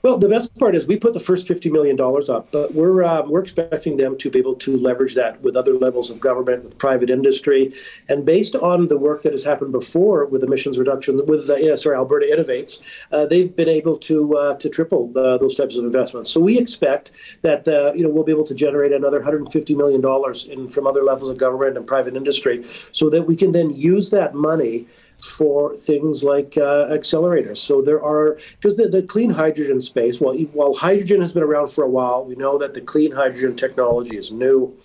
Well, 0.00 0.16
the 0.16 0.28
best 0.28 0.56
part 0.56 0.76
is 0.76 0.86
we 0.86 0.96
put 0.96 1.12
the 1.12 1.18
first 1.18 1.48
$50 1.48 1.72
million 1.72 2.00
up, 2.30 2.52
but 2.52 2.72
we're, 2.72 3.02
uh, 3.02 3.22
we're 3.26 3.42
expecting 3.42 3.96
them 3.96 4.16
to 4.18 4.30
be 4.30 4.38
able 4.38 4.54
to 4.54 4.76
leverage 4.76 5.16
that 5.16 5.42
with 5.42 5.56
other 5.56 5.74
levels 5.74 6.08
of 6.08 6.20
government, 6.20 6.62
with 6.62 6.78
private 6.78 7.10
industry. 7.10 7.74
And 8.08 8.24
based 8.24 8.54
on 8.54 8.86
the 8.86 8.96
work 8.96 9.22
that 9.22 9.32
has 9.32 9.42
happened 9.42 9.72
before 9.72 10.24
with 10.26 10.44
emissions 10.44 10.78
reduction, 10.78 11.26
with, 11.26 11.50
uh, 11.50 11.56
yeah, 11.56 11.74
sorry, 11.74 11.96
Alberta 11.96 12.26
Innovates, 12.26 12.80
uh, 13.10 13.26
they've 13.26 13.54
been 13.54 13.68
able 13.68 13.98
to, 13.98 14.36
uh, 14.36 14.54
to 14.58 14.68
triple 14.68 15.12
uh, 15.16 15.36
those 15.38 15.56
types 15.56 15.74
of 15.74 15.82
investments. 15.82 16.30
So 16.30 16.38
we 16.38 16.60
expect 16.60 17.10
that, 17.42 17.66
uh, 17.66 17.92
you 17.92 18.04
know, 18.04 18.08
we'll 18.08 18.22
be 18.22 18.32
able 18.32 18.46
to 18.46 18.54
generate 18.54 18.92
another 18.92 19.20
$150 19.20 19.76
million 19.76 20.00
in, 20.48 20.70
from 20.70 20.86
other 20.86 21.02
levels 21.02 21.28
of 21.28 21.38
government 21.38 21.76
and 21.76 21.84
private 21.84 22.14
industry 22.14 22.64
so 22.92 23.10
that 23.10 23.22
we 23.22 23.34
can 23.34 23.50
then 23.50 23.70
use 23.70 24.10
that 24.10 24.32
money 24.32 24.86
for 25.20 25.76
things 25.76 26.22
like 26.22 26.56
uh, 26.56 26.86
accelerators. 26.90 27.58
So 27.58 27.82
there 27.82 28.02
are 28.02 28.38
because 28.52 28.76
the, 28.76 28.88
the 28.88 29.02
clean 29.02 29.30
hydrogen 29.30 29.80
space, 29.80 30.20
while 30.20 30.34
while 30.52 30.74
hydrogen 30.74 31.20
has 31.20 31.32
been 31.32 31.42
around 31.42 31.68
for 31.68 31.84
a 31.84 31.88
while, 31.88 32.24
we 32.24 32.36
know 32.36 32.58
that 32.58 32.74
the 32.74 32.80
clean 32.80 33.12
hydrogen 33.12 33.56
technology 33.56 34.16
is 34.16 34.30
new. 34.30 34.76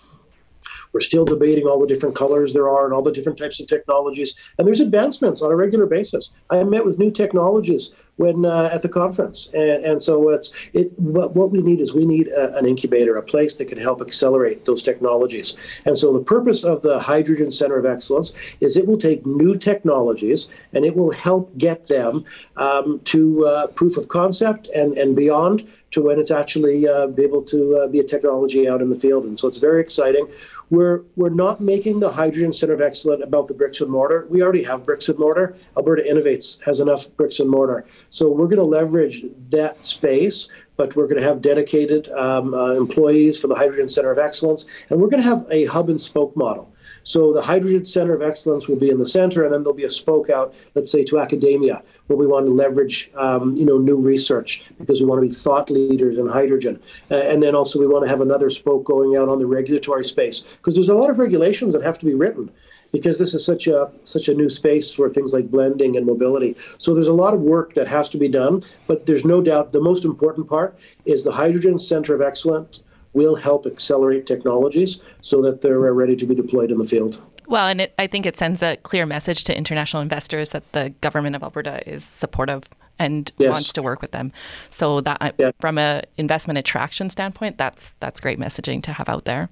We're 0.93 1.01
still 1.01 1.25
debating 1.25 1.65
all 1.65 1.79
the 1.79 1.88
different 1.88 2.15
colors 2.15 2.53
there 2.53 2.69
are 2.69 2.85
and 2.85 2.93
all 2.93 3.01
the 3.01 3.12
different 3.12 3.38
types 3.38 3.59
of 3.59 3.67
technologies. 3.67 4.35
And 4.57 4.67
there's 4.67 4.79
advancements 4.79 5.41
on 5.41 5.51
a 5.51 5.55
regular 5.55 5.85
basis. 5.85 6.33
I 6.50 6.63
met 6.63 6.85
with 6.85 7.00
new 7.00 7.12
technologies 7.12 7.91
when 8.17 8.45
uh, 8.45 8.69
at 8.71 8.83
the 8.83 8.89
conference, 8.89 9.50
and, 9.53 9.83
and 9.83 10.03
so 10.03 10.29
it's 10.29 10.51
it. 10.73 10.91
What, 11.00 11.35
what 11.35 11.50
we 11.50 11.62
need 11.62 11.81
is 11.81 11.93
we 11.93 12.05
need 12.05 12.27
a, 12.27 12.55
an 12.55 12.67
incubator, 12.67 13.15
a 13.15 13.23
place 13.23 13.55
that 13.55 13.65
can 13.65 13.79
help 13.79 14.01
accelerate 14.01 14.65
those 14.65 14.83
technologies. 14.83 15.57
And 15.85 15.97
so 15.97 16.13
the 16.13 16.23
purpose 16.23 16.63
of 16.63 16.83
the 16.83 17.00
Hydrogen 17.00 17.51
Center 17.51 17.77
of 17.77 17.85
Excellence 17.88 18.33
is 18.59 18.77
it 18.77 18.85
will 18.85 19.00
take 19.00 19.25
new 19.25 19.57
technologies 19.57 20.47
and 20.73 20.85
it 20.85 20.95
will 20.95 21.12
help 21.12 21.57
get 21.57 21.88
them 21.88 22.23
um, 22.55 23.01
to 23.05 23.47
uh, 23.47 23.67
proof 23.67 23.97
of 23.97 24.07
concept 24.09 24.67
and 24.75 24.95
and 24.95 25.15
beyond 25.15 25.67
to 25.93 26.01
when 26.01 26.19
it's 26.19 26.31
actually 26.31 26.88
uh, 26.88 27.07
able 27.17 27.41
to 27.43 27.77
uh, 27.77 27.88
be 27.88 28.00
a 28.00 28.03
technology 28.03 28.67
out 28.67 28.81
in 28.81 28.89
the 28.89 29.00
field. 29.00 29.25
And 29.25 29.39
so 29.39 29.47
it's 29.47 29.59
very 29.59 29.81
exciting. 29.81 30.27
We're 30.69 31.01
we're 31.15 31.29
not 31.29 31.62
making 31.62 32.00
the 32.00 32.12
Hydrogen 32.12 32.51
Center 32.51 32.73
of 32.73 32.81
Excellence 32.81 33.23
about 33.23 33.47
the 33.47 33.53
bricks 33.53 33.79
and 33.81 33.91
mortar. 33.91 34.25
We 34.29 34.41
already 34.41 34.63
have 34.63 34.83
bricks 34.83 35.07
and 35.07 35.19
mortar. 35.19 35.55
Alberta 35.77 36.03
Innovates 36.03 36.59
has 36.62 36.79
enough 36.79 37.15
bricks 37.15 37.39
and 37.39 37.50
mortar. 37.50 37.85
So 38.09 38.29
we're 38.29 38.47
going 38.47 38.57
to 38.57 38.63
leverage 38.63 39.23
that 39.50 39.85
space 39.85 40.50
but 40.75 40.95
we're 40.95 41.07
going 41.07 41.21
to 41.21 41.27
have 41.27 41.41
dedicated 41.41 42.09
um, 42.09 42.53
uh, 42.53 42.73
employees 42.73 43.39
for 43.39 43.47
the 43.47 43.55
Hydrogen 43.55 43.87
Center 43.87 44.11
of 44.11 44.19
Excellence, 44.19 44.65
and 44.89 44.99
we're 44.99 45.09
going 45.09 45.21
to 45.21 45.29
have 45.29 45.45
a 45.49 45.65
hub 45.65 45.89
and 45.89 45.99
spoke 45.99 46.35
model. 46.35 46.69
So 47.03 47.33
the 47.33 47.41
Hydrogen 47.41 47.83
Center 47.85 48.13
of 48.13 48.21
Excellence 48.21 48.67
will 48.67 48.77
be 48.77 48.89
in 48.89 48.97
the 48.97 49.05
center, 49.05 49.43
and 49.43 49.53
then 49.53 49.63
there'll 49.63 49.75
be 49.75 49.83
a 49.83 49.89
spoke 49.89 50.29
out, 50.29 50.53
let's 50.73 50.91
say, 50.91 51.03
to 51.05 51.19
academia, 51.19 51.83
where 52.07 52.17
we 52.17 52.25
want 52.25 52.45
to 52.45 52.53
leverage, 52.53 53.11
um, 53.15 53.57
you 53.57 53.65
know, 53.65 53.77
new 53.77 53.97
research 53.97 54.63
because 54.79 55.01
we 55.01 55.05
want 55.05 55.21
to 55.21 55.27
be 55.27 55.33
thought 55.33 55.69
leaders 55.69 56.17
in 56.17 56.27
hydrogen. 56.27 56.81
Uh, 57.11 57.15
and 57.15 57.43
then 57.43 57.55
also 57.55 57.79
we 57.79 57.87
want 57.87 58.05
to 58.05 58.09
have 58.09 58.21
another 58.21 58.49
spoke 58.49 58.85
going 58.85 59.17
out 59.17 59.27
on 59.27 59.39
the 59.39 59.45
regulatory 59.45 60.05
space 60.05 60.41
because 60.41 60.75
there's 60.75 60.89
a 60.89 60.95
lot 60.95 61.09
of 61.09 61.19
regulations 61.19 61.73
that 61.73 61.83
have 61.83 61.99
to 61.99 62.05
be 62.05 62.13
written 62.13 62.49
because 62.93 63.17
this 63.17 63.33
is 63.33 63.43
such 63.43 63.67
a 63.67 63.91
such 64.05 64.29
a 64.29 64.33
new 64.33 64.47
space 64.47 64.93
for 64.93 65.09
things 65.09 65.33
like 65.33 65.51
blending 65.51 65.97
and 65.97 66.05
mobility. 66.05 66.55
So 66.77 66.93
there's 66.93 67.09
a 67.09 67.13
lot 67.13 67.33
of 67.33 67.41
work 67.41 67.73
that 67.73 67.88
has 67.89 68.07
to 68.12 68.17
be 68.17 68.29
done, 68.29 68.63
but 68.88 69.05
there's 69.05 69.25
no 69.25 69.41
doubt 69.41 69.73
the 69.73 69.81
most 69.81 70.05
important 70.05 70.47
part 70.47 70.79
is 71.03 71.25
the 71.25 71.33
Hydrogen 71.33 71.77
Center 71.77 72.15
of 72.15 72.21
Excellence 72.21 72.81
will 73.12 73.35
help 73.35 73.65
accelerate 73.65 74.25
technologies 74.25 75.01
so 75.21 75.41
that 75.41 75.62
they're 75.62 75.93
ready 75.93 76.15
to 76.15 76.25
be 76.25 76.33
deployed 76.33 76.71
in 76.71 76.77
the 76.77 76.85
field. 76.85 77.21
Well, 77.47 77.67
and 77.67 77.81
it, 77.81 77.93
I 78.00 78.07
think 78.07 78.25
it 78.25 78.38
sends 78.38 78.63
a 78.63 78.77
clear 78.77 79.05
message 79.05 79.43
to 79.45 79.57
international 79.57 80.01
investors 80.01 80.50
that 80.51 80.71
the 80.71 80.91
government 81.01 81.35
of 81.35 81.43
Alberta 81.43 81.88
is 81.88 82.03
supportive 82.03 82.63
and 82.97 83.31
yes. 83.38 83.51
wants 83.51 83.73
to 83.73 83.81
work 83.81 84.01
with 84.01 84.12
them. 84.12 84.31
So 84.69 85.01
that 85.01 85.35
yeah. 85.38 85.51
from 85.59 85.77
an 85.77 86.03
investment 86.17 86.57
attraction 86.57 87.09
standpoint, 87.09 87.57
that's 87.57 87.91
that's 88.00 88.19
great 88.21 88.39
messaging 88.39 88.81
to 88.83 88.93
have 88.93 89.09
out 89.09 89.25
there. 89.25 89.50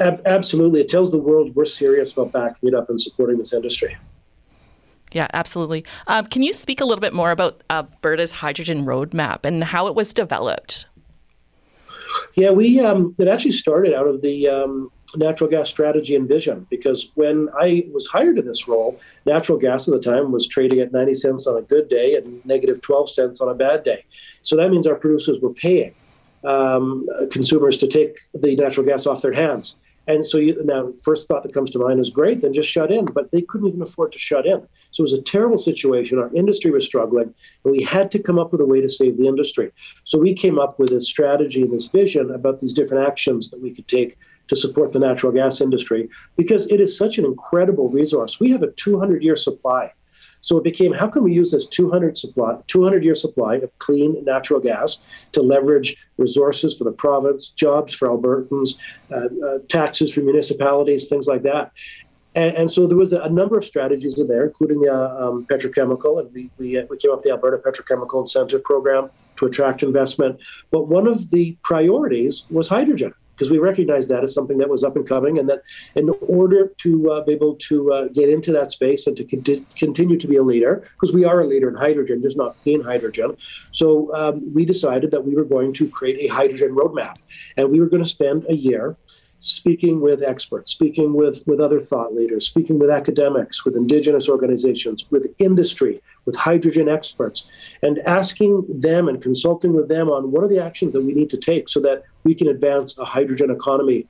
Ab- 0.00 0.22
absolutely, 0.26 0.80
it 0.80 0.88
tells 0.88 1.10
the 1.10 1.18
world 1.18 1.54
we're 1.54 1.64
serious 1.64 2.12
about 2.12 2.32
backing 2.32 2.68
it 2.68 2.74
up 2.74 2.88
and 2.90 3.00
supporting 3.00 3.38
this 3.38 3.52
industry. 3.52 3.96
Yeah, 5.12 5.28
absolutely. 5.32 5.84
Um, 6.08 6.26
can 6.26 6.42
you 6.42 6.52
speak 6.52 6.80
a 6.80 6.84
little 6.84 7.00
bit 7.00 7.14
more 7.14 7.30
about 7.30 7.62
Alberta's 7.70 8.32
hydrogen 8.32 8.84
roadmap 8.84 9.44
and 9.44 9.64
how 9.64 9.86
it 9.86 9.94
was 9.94 10.12
developed? 10.12 10.86
Yeah, 12.34 12.50
we 12.50 12.80
um, 12.80 13.14
it 13.18 13.28
actually 13.28 13.52
started 13.52 13.94
out 13.94 14.06
of 14.06 14.20
the 14.20 14.48
um, 14.48 14.90
natural 15.16 15.48
gas 15.48 15.68
strategy 15.68 16.14
and 16.16 16.28
vision 16.28 16.66
because 16.70 17.10
when 17.14 17.48
I 17.58 17.86
was 17.92 18.06
hired 18.06 18.38
in 18.38 18.46
this 18.46 18.66
role, 18.68 18.98
natural 19.24 19.58
gas 19.58 19.88
at 19.88 19.94
the 19.94 20.00
time 20.00 20.32
was 20.32 20.46
trading 20.46 20.80
at 20.80 20.92
90 20.92 21.14
cents 21.14 21.46
on 21.46 21.56
a 21.56 21.62
good 21.62 21.88
day 21.88 22.14
and 22.16 22.44
negative 22.44 22.80
12 22.80 23.10
cents 23.10 23.40
on 23.40 23.48
a 23.48 23.54
bad 23.54 23.84
day. 23.84 24.04
So 24.42 24.56
that 24.56 24.70
means 24.70 24.86
our 24.86 24.96
producers 24.96 25.40
were 25.40 25.54
paying 25.54 25.94
um, 26.46 27.06
consumers 27.30 27.76
to 27.78 27.86
take 27.86 28.18
the 28.34 28.56
natural 28.56 28.86
gas 28.86 29.06
off 29.06 29.22
their 29.22 29.32
hands. 29.32 29.76
And 30.08 30.24
so 30.24 30.38
you, 30.38 30.56
now, 30.64 30.92
first 31.02 31.26
thought 31.26 31.42
that 31.42 31.52
comes 31.52 31.70
to 31.72 31.80
mind 31.80 31.98
is 31.98 32.10
great, 32.10 32.40
then 32.40 32.54
just 32.54 32.70
shut 32.70 32.92
in. 32.92 33.06
But 33.06 33.32
they 33.32 33.42
couldn't 33.42 33.66
even 33.66 33.82
afford 33.82 34.12
to 34.12 34.18
shut 34.18 34.46
in. 34.46 34.66
So 34.92 35.00
it 35.00 35.10
was 35.10 35.12
a 35.12 35.22
terrible 35.22 35.58
situation. 35.58 36.18
Our 36.18 36.32
industry 36.32 36.70
was 36.70 36.86
struggling, 36.86 37.34
and 37.64 37.72
we 37.72 37.82
had 37.82 38.10
to 38.12 38.20
come 38.20 38.38
up 38.38 38.52
with 38.52 38.60
a 38.60 38.64
way 38.64 38.80
to 38.80 38.88
save 38.88 39.16
the 39.16 39.26
industry. 39.26 39.72
So 40.04 40.18
we 40.18 40.32
came 40.32 40.58
up 40.58 40.78
with 40.78 40.90
this 40.90 41.08
strategy 41.08 41.62
and 41.62 41.72
this 41.72 41.88
vision 41.88 42.30
about 42.30 42.60
these 42.60 42.72
different 42.72 43.06
actions 43.06 43.50
that 43.50 43.60
we 43.60 43.74
could 43.74 43.88
take 43.88 44.16
to 44.48 44.54
support 44.54 44.92
the 44.92 45.00
natural 45.00 45.32
gas 45.32 45.60
industry 45.60 46.08
because 46.36 46.68
it 46.68 46.80
is 46.80 46.96
such 46.96 47.18
an 47.18 47.24
incredible 47.24 47.88
resource. 47.88 48.38
We 48.38 48.52
have 48.52 48.62
a 48.62 48.70
200 48.70 49.24
year 49.24 49.34
supply 49.34 49.92
so 50.46 50.56
it 50.56 50.62
became 50.62 50.92
how 50.92 51.08
can 51.08 51.24
we 51.24 51.32
use 51.32 51.50
this 51.50 51.66
200 51.66 52.16
supply, 52.16 52.56
200 52.68 53.02
year 53.02 53.16
supply 53.16 53.56
of 53.56 53.76
clean 53.80 54.24
natural 54.24 54.60
gas 54.60 55.00
to 55.32 55.42
leverage 55.42 55.96
resources 56.18 56.78
for 56.78 56.84
the 56.84 56.92
province, 56.92 57.48
jobs 57.48 57.92
for 57.92 58.06
Albertans, 58.06 58.78
uh, 59.10 59.26
uh, 59.44 59.58
taxes 59.68 60.14
for 60.14 60.20
municipalities, 60.20 61.08
things 61.08 61.26
like 61.26 61.42
that. 61.42 61.72
And, 62.36 62.56
and, 62.56 62.72
so 62.72 62.86
there 62.86 62.96
was 62.96 63.12
a, 63.12 63.28
number 63.28 63.58
of 63.58 63.64
strategies 63.64 64.20
in 64.20 64.28
there, 64.28 64.44
including 64.44 64.88
uh, 64.88 65.16
um, 65.18 65.46
petrochemical, 65.50 66.20
and 66.20 66.32
we, 66.32 66.48
we, 66.58 66.78
uh, 66.78 66.86
we 66.88 66.96
came 66.96 67.10
up 67.10 67.18
with 67.18 67.24
the 67.24 67.30
Alberta 67.30 67.56
Petrochemical 67.56 68.20
Incentive 68.20 68.62
Program 68.62 69.10
to 69.38 69.46
attract 69.46 69.82
investment. 69.82 70.38
But 70.70 70.86
one 70.86 71.08
of 71.08 71.30
the 71.30 71.56
priorities 71.64 72.46
was 72.50 72.68
hydrogen 72.68 73.14
because 73.36 73.50
we 73.50 73.58
recognized 73.58 74.08
that 74.08 74.24
as 74.24 74.32
something 74.32 74.56
that 74.58 74.68
was 74.68 74.82
up 74.82 74.96
and 74.96 75.06
coming, 75.06 75.38
and 75.38 75.48
that 75.50 75.62
in 75.94 76.08
order 76.22 76.72
to 76.78 77.12
uh, 77.12 77.24
be 77.24 77.32
able 77.32 77.54
to 77.56 77.92
uh, 77.92 78.08
get 78.08 78.30
into 78.30 78.50
that 78.52 78.72
space 78.72 79.06
and 79.06 79.16
to 79.16 79.24
con- 79.24 79.66
continue 79.78 80.18
to 80.18 80.26
be 80.26 80.36
a 80.36 80.42
leader, 80.42 80.88
because 80.94 81.14
we 81.14 81.24
are 81.24 81.40
a 81.40 81.46
leader 81.46 81.68
in 81.68 81.74
hydrogen, 81.74 82.22
just 82.22 82.38
not 82.38 82.56
clean 82.56 82.82
hydrogen. 82.82 83.36
So 83.72 84.12
um, 84.14 84.54
we 84.54 84.64
decided 84.64 85.10
that 85.10 85.24
we 85.24 85.34
were 85.34 85.44
going 85.44 85.74
to 85.74 85.88
create 85.88 86.18
a 86.30 86.34
hydrogen 86.34 86.74
roadmap, 86.74 87.16
and 87.56 87.70
we 87.70 87.78
were 87.80 87.86
going 87.86 88.02
to 88.02 88.08
spend 88.08 88.46
a 88.48 88.56
year 88.56 88.96
speaking 89.40 90.00
with 90.00 90.22
experts, 90.22 90.72
speaking 90.72 91.12
with, 91.12 91.44
with 91.46 91.60
other 91.60 91.80
thought 91.80 92.14
leaders, 92.14 92.48
speaking 92.48 92.78
with 92.78 92.90
academics, 92.90 93.64
with 93.64 93.76
indigenous 93.76 94.28
organizations, 94.28 95.06
with 95.10 95.34
industry, 95.38 96.00
with 96.26 96.36
hydrogen 96.36 96.88
experts, 96.88 97.46
and 97.82 97.98
asking 98.00 98.64
them 98.68 99.08
and 99.08 99.22
consulting 99.22 99.72
with 99.72 99.88
them 99.88 100.10
on 100.10 100.30
what 100.30 100.44
are 100.44 100.48
the 100.48 100.62
actions 100.62 100.92
that 100.92 101.02
we 101.02 101.14
need 101.14 101.30
to 101.30 101.38
take 101.38 101.68
so 101.68 101.80
that 101.80 102.02
we 102.24 102.34
can 102.34 102.48
advance 102.48 102.98
a 102.98 103.04
hydrogen 103.04 103.50
economy 103.50 104.06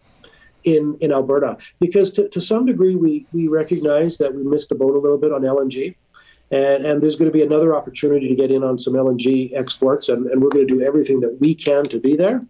in, 0.65 0.97
in 1.01 1.13
Alberta. 1.13 1.57
Because 1.79 2.13
to, 2.15 2.29
to 2.29 2.41
some 2.41 2.67
degree, 2.67 2.97
we, 2.97 3.27
we 3.33 3.49
recognize 3.49 4.19
that 4.19 4.35
we 4.35 4.43
missed 4.43 4.69
the 4.69 4.75
boat 4.75 4.95
a 4.95 4.99
little 4.99 5.19
bit 5.19 5.33
on 5.33 5.43
LNG. 5.43 5.95
And, 6.51 6.87
and, 6.87 7.03
there's 7.03 7.17
going 7.17 7.31
to 7.31 7.37
be 7.37 7.43
another 7.43 7.75
opportunity 7.75 8.29
to 8.29 8.35
get 8.37 8.53
in 8.53 8.63
on 8.63 8.79
some 8.79 8.95
LNG 8.95 9.53
exports, 9.57 10.09
and, 10.09 10.27
and 10.29 10.41
we're 10.41 10.51
going 10.51 10.67
to 10.67 10.73
do 10.73 10.81
everything 10.81 11.19
that 11.21 11.41
we 11.41 11.57
can 11.57 11.85
to 11.87 11.99
be 11.99 12.15
there. 12.15 12.45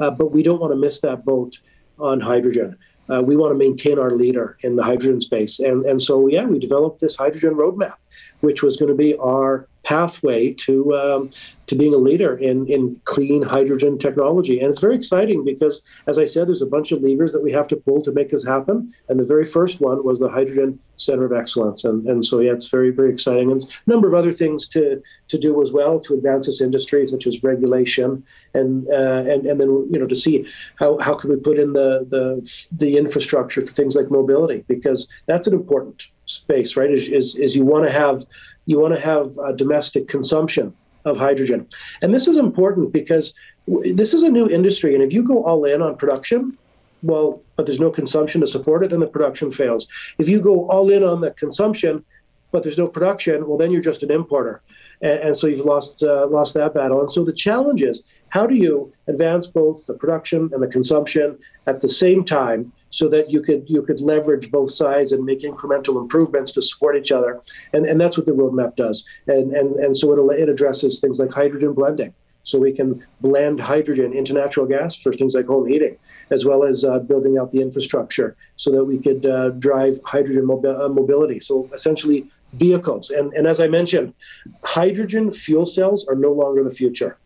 Uh, 0.00 0.10
but 0.10 0.32
we 0.32 0.42
don't 0.42 0.58
want 0.58 0.72
to 0.72 0.78
miss 0.78 1.00
that 1.00 1.26
boat 1.26 1.58
on 1.98 2.18
hydrogen. 2.20 2.78
Uh, 3.12 3.20
we 3.20 3.36
want 3.36 3.52
to 3.52 3.58
maintain 3.58 3.98
our 3.98 4.12
leader 4.12 4.56
in 4.62 4.76
the 4.76 4.82
hydrogen 4.82 5.20
space. 5.20 5.60
And, 5.60 5.84
and 5.84 6.00
so, 6.00 6.28
yeah, 6.28 6.44
we 6.44 6.58
developed 6.58 7.00
this 7.00 7.16
hydrogen 7.16 7.54
roadmap, 7.54 7.96
which 8.42 8.62
was 8.62 8.76
going 8.76 8.90
to 8.90 8.94
be 8.94 9.16
our 9.16 9.66
pathway 9.84 10.52
to 10.52 10.94
um, 10.94 11.30
to 11.66 11.74
being 11.74 11.94
a 11.94 11.98
leader 11.98 12.36
in 12.36 12.66
in 12.66 13.00
clean 13.04 13.42
hydrogen 13.42 13.98
technology. 13.98 14.60
And 14.60 14.68
it's 14.70 14.80
very 14.80 14.94
exciting 14.94 15.44
because, 15.44 15.82
as 16.06 16.18
I 16.18 16.24
said, 16.24 16.48
there's 16.48 16.62
a 16.62 16.66
bunch 16.66 16.92
of 16.92 17.02
levers 17.02 17.32
that 17.32 17.42
we 17.42 17.52
have 17.52 17.68
to 17.68 17.76
pull 17.76 18.02
to 18.02 18.12
make 18.12 18.30
this 18.30 18.44
happen. 18.44 18.94
And 19.08 19.18
the 19.18 19.24
very 19.24 19.44
first 19.44 19.80
one 19.80 20.04
was 20.04 20.20
the 20.20 20.28
Hydrogen 20.28 20.78
Center 20.96 21.24
of 21.24 21.32
Excellence. 21.32 21.84
And 21.84 22.06
and 22.06 22.24
so 22.24 22.40
yeah, 22.40 22.52
it's 22.52 22.68
very 22.68 22.90
very 22.90 23.12
exciting. 23.12 23.50
And 23.50 23.60
a 23.60 23.90
number 23.90 24.08
of 24.08 24.14
other 24.14 24.32
things 24.32 24.68
to 24.70 25.02
to 25.28 25.38
do 25.38 25.60
as 25.62 25.72
well 25.72 25.98
to 26.00 26.14
advance 26.14 26.46
this 26.46 26.60
industry, 26.60 27.06
such 27.06 27.26
as 27.26 27.42
regulation 27.42 28.24
and 28.54 28.88
uh, 28.88 29.24
and 29.26 29.46
and 29.46 29.60
then 29.60 29.70
you 29.90 29.98
know 29.98 30.06
to 30.06 30.16
see 30.16 30.46
how 30.76 30.98
how 30.98 31.14
can 31.14 31.30
we 31.30 31.36
put 31.36 31.58
in 31.58 31.72
the 31.72 32.06
the 32.08 32.24
the 32.72 32.96
infrastructure 32.96 33.60
for 33.66 33.72
things 33.72 33.96
like 33.96 34.10
mobility 34.10 34.64
because 34.68 35.08
that's 35.26 35.46
an 35.46 35.54
important 35.54 36.11
space, 36.26 36.76
right? 36.76 36.90
Is 36.90 37.08
is, 37.08 37.34
is 37.36 37.56
you 37.56 37.64
want 37.64 37.86
to 37.86 37.92
have 37.92 38.24
you 38.66 38.78
want 38.78 38.94
to 38.94 39.00
have 39.00 39.36
domestic 39.56 40.08
consumption 40.08 40.74
of 41.04 41.16
hydrogen. 41.16 41.66
And 42.00 42.14
this 42.14 42.28
is 42.28 42.36
important 42.38 42.92
because 42.92 43.34
w- 43.68 43.94
this 43.94 44.14
is 44.14 44.22
a 44.22 44.28
new 44.28 44.48
industry. 44.48 44.94
And 44.94 45.02
if 45.02 45.12
you 45.12 45.22
go 45.22 45.44
all 45.44 45.64
in 45.64 45.82
on 45.82 45.96
production, 45.96 46.56
well, 47.02 47.42
but 47.56 47.66
there's 47.66 47.80
no 47.80 47.90
consumption 47.90 48.40
to 48.40 48.46
support 48.46 48.84
it, 48.84 48.90
then 48.90 49.00
the 49.00 49.06
production 49.06 49.50
fails. 49.50 49.88
If 50.18 50.28
you 50.28 50.40
go 50.40 50.68
all 50.70 50.90
in 50.90 51.02
on 51.02 51.20
the 51.20 51.32
consumption, 51.32 52.04
but 52.52 52.62
there's 52.62 52.78
no 52.78 52.86
production, 52.86 53.48
well, 53.48 53.58
then 53.58 53.72
you're 53.72 53.82
just 53.82 54.02
an 54.02 54.10
importer. 54.10 54.62
And, 55.00 55.18
and 55.20 55.36
so 55.36 55.46
you've 55.46 55.66
lost 55.66 56.02
uh, 56.02 56.26
lost 56.26 56.54
that 56.54 56.74
battle. 56.74 57.00
And 57.00 57.10
so 57.10 57.24
the 57.24 57.32
challenge 57.32 57.82
is 57.82 58.02
how 58.28 58.46
do 58.46 58.54
you 58.54 58.92
advance 59.08 59.46
both 59.48 59.86
the 59.86 59.94
production 59.94 60.50
and 60.52 60.62
the 60.62 60.68
consumption 60.68 61.38
at 61.66 61.80
the 61.80 61.88
same 61.88 62.24
time 62.24 62.72
so 62.92 63.08
that 63.08 63.30
you 63.30 63.40
could 63.40 63.64
you 63.68 63.82
could 63.82 64.00
leverage 64.00 64.50
both 64.50 64.70
sides 64.70 65.12
and 65.12 65.24
make 65.24 65.40
incremental 65.40 66.00
improvements 66.00 66.52
to 66.52 66.62
support 66.62 66.96
each 66.96 67.10
other. 67.10 67.40
And, 67.72 67.86
and 67.86 68.00
that's 68.00 68.16
what 68.16 68.26
the 68.26 68.32
roadmap 68.32 68.76
does. 68.76 69.04
And, 69.26 69.52
and, 69.52 69.76
and 69.76 69.96
so 69.96 70.30
it, 70.30 70.40
it 70.40 70.48
addresses 70.48 71.00
things 71.00 71.18
like 71.18 71.30
hydrogen 71.30 71.72
blending. 71.72 72.14
So 72.44 72.58
we 72.58 72.72
can 72.72 73.02
blend 73.20 73.60
hydrogen 73.60 74.12
into 74.12 74.32
natural 74.34 74.66
gas 74.66 74.96
for 74.96 75.12
things 75.12 75.34
like 75.34 75.46
home 75.46 75.68
heating, 75.68 75.96
as 76.30 76.44
well 76.44 76.64
as 76.64 76.84
uh, 76.84 76.98
building 76.98 77.38
out 77.38 77.52
the 77.52 77.62
infrastructure 77.62 78.36
so 78.56 78.70
that 78.72 78.84
we 78.84 78.98
could 78.98 79.24
uh, 79.24 79.50
drive 79.50 79.98
hydrogen 80.04 80.44
mobi- 80.46 80.78
uh, 80.84 80.88
mobility. 80.88 81.40
So 81.40 81.70
essentially, 81.72 82.26
vehicles. 82.52 83.10
And, 83.10 83.32
and 83.32 83.46
as 83.46 83.58
I 83.60 83.68
mentioned, 83.68 84.12
hydrogen 84.64 85.30
fuel 85.32 85.66
cells 85.66 86.06
are 86.08 86.16
no 86.16 86.32
longer 86.32 86.62
the 86.62 86.70
future; 86.82 87.16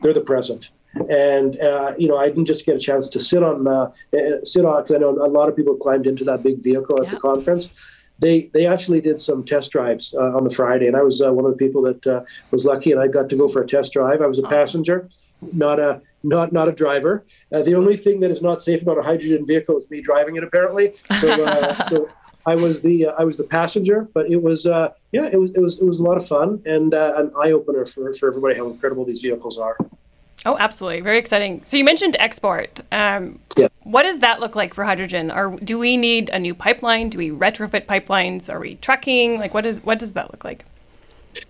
they're 0.00 0.12
the 0.12 0.20
present. 0.20 0.70
And 1.08 1.60
uh, 1.60 1.94
you 1.98 2.08
know, 2.08 2.16
I 2.16 2.28
didn't 2.28 2.46
just 2.46 2.66
get 2.66 2.76
a 2.76 2.78
chance 2.78 3.08
to 3.10 3.20
sit 3.20 3.42
on 3.42 3.66
uh, 3.66 3.90
uh 4.16 4.44
sit 4.44 4.64
on 4.64 4.82
because 4.82 4.96
I 4.96 4.98
know 4.98 5.10
a 5.10 5.28
lot 5.28 5.48
of 5.48 5.56
people 5.56 5.74
climbed 5.76 6.06
into 6.06 6.24
that 6.24 6.42
big 6.42 6.62
vehicle 6.62 7.00
at 7.00 7.06
yeah. 7.06 7.14
the 7.14 7.20
conference. 7.20 7.72
They 8.20 8.50
they 8.54 8.66
actually 8.66 9.00
did 9.00 9.20
some 9.20 9.44
test 9.44 9.72
drives 9.72 10.14
uh, 10.14 10.36
on 10.36 10.44
the 10.44 10.50
Friday, 10.50 10.86
and 10.86 10.96
I 10.96 11.02
was 11.02 11.20
uh, 11.20 11.32
one 11.32 11.44
of 11.44 11.50
the 11.50 11.58
people 11.58 11.82
that 11.82 12.06
uh, 12.06 12.22
was 12.50 12.64
lucky, 12.64 12.92
and 12.92 13.00
I 13.00 13.08
got 13.08 13.28
to 13.30 13.36
go 13.36 13.48
for 13.48 13.62
a 13.62 13.66
test 13.66 13.92
drive. 13.92 14.22
I 14.22 14.26
was 14.26 14.38
a 14.38 14.44
passenger, 14.44 15.08
not 15.52 15.80
a 15.80 16.00
not 16.22 16.52
not 16.52 16.68
a 16.68 16.72
driver. 16.72 17.24
the 17.50 17.74
only 17.74 17.96
thing 17.96 18.20
that 18.20 18.30
is 18.30 18.40
not 18.40 18.62
safe 18.62 18.82
about 18.82 18.98
a 18.98 19.02
hydrogen 19.02 19.44
vehicle 19.44 19.76
is 19.76 19.90
me 19.90 20.00
driving 20.00 20.36
it, 20.36 20.44
apparently. 20.44 20.94
So, 21.20 21.74
so 21.88 22.08
I 22.46 22.54
was 22.54 22.82
the 22.82 23.06
uh, 23.06 23.12
I 23.18 23.24
was 23.24 23.36
the 23.36 23.44
passenger, 23.44 24.08
but 24.12 24.30
it 24.30 24.42
was 24.42 24.66
uh, 24.66 24.92
yeah 25.12 25.26
it 25.26 25.40
was 25.40 25.50
it 25.52 25.60
was 25.60 25.78
it 25.80 25.84
was 25.84 25.98
a 25.98 26.02
lot 26.02 26.16
of 26.16 26.26
fun 26.26 26.62
and 26.66 26.94
uh, 26.94 27.14
an 27.16 27.32
eye 27.40 27.52
opener 27.52 27.86
for 27.86 28.12
for 28.14 28.28
everybody 28.28 28.56
how 28.56 28.68
incredible 28.68 29.04
these 29.04 29.20
vehicles 29.20 29.58
are. 29.58 29.76
Oh, 30.46 30.56
absolutely. 30.58 31.00
Very 31.00 31.18
exciting. 31.18 31.62
So 31.64 31.76
you 31.76 31.84
mentioned 31.84 32.16
export. 32.18 32.80
Um, 32.92 33.38
yeah. 33.56 33.68
What 33.84 34.02
does 34.02 34.20
that 34.20 34.40
look 34.40 34.54
like 34.54 34.74
for 34.74 34.84
hydrogen? 34.84 35.30
Or 35.30 35.56
do 35.56 35.78
we 35.78 35.96
need 35.96 36.28
a 36.30 36.38
new 36.38 36.54
pipeline? 36.54 37.08
Do 37.08 37.18
we 37.18 37.30
retrofit 37.30 37.86
pipelines? 37.86 38.52
Are 38.52 38.60
we 38.60 38.76
trucking? 38.76 39.38
Like, 39.38 39.54
what 39.54 39.64
is 39.64 39.82
what 39.84 39.98
does 39.98 40.12
that 40.14 40.30
look 40.32 40.44
like? 40.44 40.64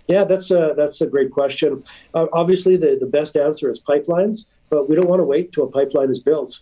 Yeah, 0.07 0.25
that's 0.25 0.51
a 0.51 0.75
that's 0.77 1.01
a 1.01 1.07
great 1.07 1.31
question. 1.31 1.83
Uh, 2.15 2.27
obviously, 2.33 2.77
the, 2.77 2.97
the 2.99 3.07
best 3.07 3.37
answer 3.37 3.71
is 3.71 3.81
pipelines, 3.81 4.47
but 4.71 4.89
we 4.89 4.95
don't 4.95 5.09
want 5.09 5.21
to 5.21 5.25
wait 5.25 5.53
till 5.53 5.65
a 5.65 5.71
pipeline 5.71 6.11
is 6.11 6.21
built. 6.21 6.61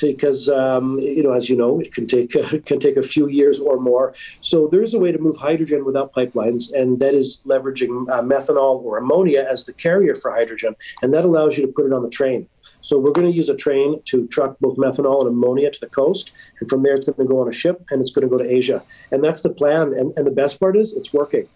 Because 0.00 0.48
um, 0.48 0.98
you 0.98 1.22
know, 1.22 1.32
as 1.32 1.48
you 1.48 1.56
know, 1.56 1.80
it 1.80 1.92
can 1.92 2.06
take 2.06 2.30
can 2.66 2.80
take 2.80 2.96
a 2.96 3.02
few 3.02 3.28
years 3.28 3.58
or 3.58 3.78
more. 3.78 4.14
So 4.40 4.68
there 4.68 4.82
is 4.82 4.94
a 4.94 4.98
way 4.98 5.12
to 5.12 5.18
move 5.18 5.36
hydrogen 5.36 5.84
without 5.84 6.12
pipelines, 6.12 6.72
and 6.72 6.98
that 7.00 7.14
is 7.14 7.40
leveraging 7.46 8.10
uh, 8.10 8.22
methanol 8.22 8.82
or 8.82 8.98
ammonia 8.98 9.46
as 9.50 9.64
the 9.64 9.72
carrier 9.72 10.16
for 10.16 10.30
hydrogen, 10.30 10.76
and 11.02 11.12
that 11.14 11.24
allows 11.24 11.56
you 11.56 11.66
to 11.66 11.72
put 11.72 11.86
it 11.86 11.92
on 11.92 12.02
the 12.02 12.10
train. 12.10 12.48
So 12.80 12.98
we're 12.98 13.12
going 13.12 13.26
to 13.26 13.34
use 13.34 13.48
a 13.48 13.56
train 13.56 14.02
to 14.06 14.26
truck 14.28 14.58
both 14.60 14.76
methanol 14.76 15.20
and 15.20 15.28
ammonia 15.28 15.70
to 15.70 15.80
the 15.80 15.86
coast, 15.86 16.32
and 16.60 16.68
from 16.68 16.82
there 16.82 16.94
it's 16.94 17.06
going 17.06 17.16
to 17.16 17.32
go 17.32 17.40
on 17.40 17.48
a 17.48 17.52
ship 17.52 17.82
and 17.90 18.02
it's 18.02 18.12
going 18.12 18.28
to 18.28 18.36
go 18.36 18.42
to 18.42 18.50
Asia, 18.50 18.82
and 19.10 19.24
that's 19.24 19.40
the 19.40 19.50
plan. 19.50 19.94
And, 19.94 20.12
and 20.16 20.26
the 20.26 20.30
best 20.30 20.60
part 20.60 20.76
is 20.76 20.94
it's 20.94 21.12
working. 21.12 21.48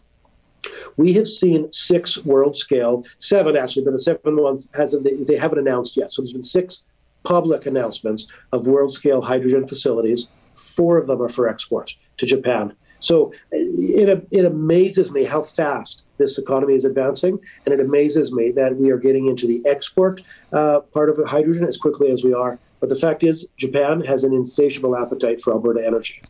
We 0.97 1.12
have 1.12 1.28
seen 1.28 1.71
six 1.71 2.25
world 2.25 2.57
scale, 2.57 3.04
seven 3.18 3.57
actually, 3.57 3.85
but 3.85 3.92
the 3.92 3.99
seventh 3.99 4.25
one 4.25 4.59
hasn't. 4.75 5.04
They, 5.04 5.14
they 5.14 5.37
haven't 5.37 5.59
announced 5.59 5.97
yet. 5.97 6.12
So 6.12 6.23
there's 6.23 6.33
been 6.33 6.42
six 6.42 6.85
public 7.25 7.66
announcements 7.66 8.26
of 8.52 8.66
world 8.66 8.92
scale 8.92 9.22
hydrogen 9.22 9.66
facilities. 9.66 10.28
Four 10.54 10.98
of 10.98 11.06
them 11.06 11.22
are 11.22 11.28
for 11.28 11.48
export 11.48 11.94
to 12.16 12.26
Japan. 12.26 12.75
So 13.00 13.32
it, 13.52 14.26
it 14.30 14.44
amazes 14.44 15.10
me 15.10 15.25
how 15.25 15.42
fast 15.42 16.02
this 16.18 16.37
economy 16.37 16.75
is 16.75 16.84
advancing, 16.84 17.38
and 17.64 17.72
it 17.72 17.80
amazes 17.80 18.32
me 18.32 18.50
that 18.52 18.76
we 18.76 18.90
are 18.90 18.98
getting 18.98 19.28
into 19.28 19.46
the 19.46 19.62
export 19.66 20.20
uh, 20.52 20.80
part 20.80 21.08
of 21.08 21.25
hydrogen 21.26 21.64
as 21.64 21.76
quickly 21.76 22.10
as 22.10 22.25
we 22.25 22.34
are. 22.34 22.58
But 22.80 22.88
the 22.88 22.96
fact 22.96 23.22
is, 23.22 23.46
Japan 23.56 24.00
has 24.02 24.25
an 24.25 24.32
insatiable 24.32 24.96
appetite 24.96 25.42
for 25.42 25.52
Alberta 25.52 25.84
energy. 25.84 26.22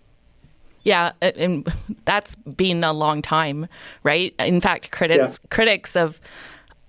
Yeah, 0.82 1.12
and 1.20 1.66
that's 2.04 2.34
been 2.34 2.84
a 2.84 2.92
long 2.92 3.22
time, 3.22 3.66
right? 4.02 4.34
In 4.38 4.60
fact, 4.60 4.90
critics 4.90 5.38
yeah. 5.42 5.48
critics 5.50 5.96
of 5.96 6.20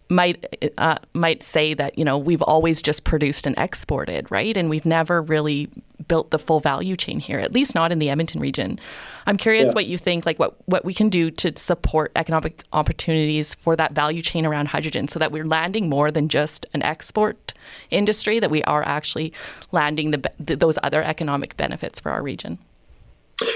might 0.09 0.73
uh, 0.77 0.97
might 1.13 1.43
say 1.43 1.73
that 1.75 1.97
you 1.97 2.03
know 2.03 2.17
we've 2.17 2.41
always 2.41 2.81
just 2.81 3.03
produced 3.03 3.45
and 3.45 3.57
exported, 3.57 4.29
right? 4.31 4.57
And 4.57 4.69
we've 4.69 4.85
never 4.85 5.21
really 5.21 5.69
built 6.07 6.31
the 6.31 6.39
full 6.39 6.59
value 6.59 6.95
chain 6.95 7.19
here, 7.19 7.39
at 7.39 7.53
least 7.53 7.75
not 7.75 7.91
in 7.91 7.99
the 7.99 8.09
Edmonton 8.09 8.41
region. 8.41 8.79
I'm 9.27 9.37
curious 9.37 9.67
yeah. 9.67 9.73
what 9.73 9.85
you 9.85 9.97
think, 9.97 10.25
like 10.25 10.39
what 10.39 10.55
what 10.67 10.83
we 10.83 10.93
can 10.93 11.09
do 11.09 11.29
to 11.31 11.55
support 11.57 12.11
economic 12.15 12.63
opportunities 12.73 13.53
for 13.53 13.75
that 13.75 13.93
value 13.93 14.21
chain 14.21 14.45
around 14.45 14.69
hydrogen, 14.69 15.07
so 15.07 15.19
that 15.19 15.31
we're 15.31 15.45
landing 15.45 15.87
more 15.87 16.09
than 16.11 16.27
just 16.27 16.65
an 16.73 16.81
export 16.81 17.53
industry, 17.91 18.39
that 18.39 18.49
we 18.49 18.63
are 18.63 18.83
actually 18.83 19.31
landing 19.71 20.11
the, 20.11 20.31
the 20.39 20.55
those 20.55 20.79
other 20.83 21.03
economic 21.03 21.55
benefits 21.55 21.99
for 21.99 22.11
our 22.11 22.23
region. 22.23 22.57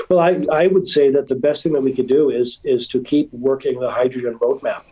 Well, 0.08 0.20
I, 0.20 0.46
I 0.50 0.68
would 0.68 0.88
say 0.88 1.10
that 1.10 1.28
the 1.28 1.36
best 1.36 1.64
thing 1.64 1.74
that 1.74 1.82
we 1.82 1.94
could 1.94 2.08
do 2.08 2.30
is 2.30 2.62
is 2.64 2.88
to 2.90 3.02
keep 3.02 3.34
working 3.34 3.80
the 3.80 3.90
hydrogen 3.90 4.38
roadmap 4.40 4.84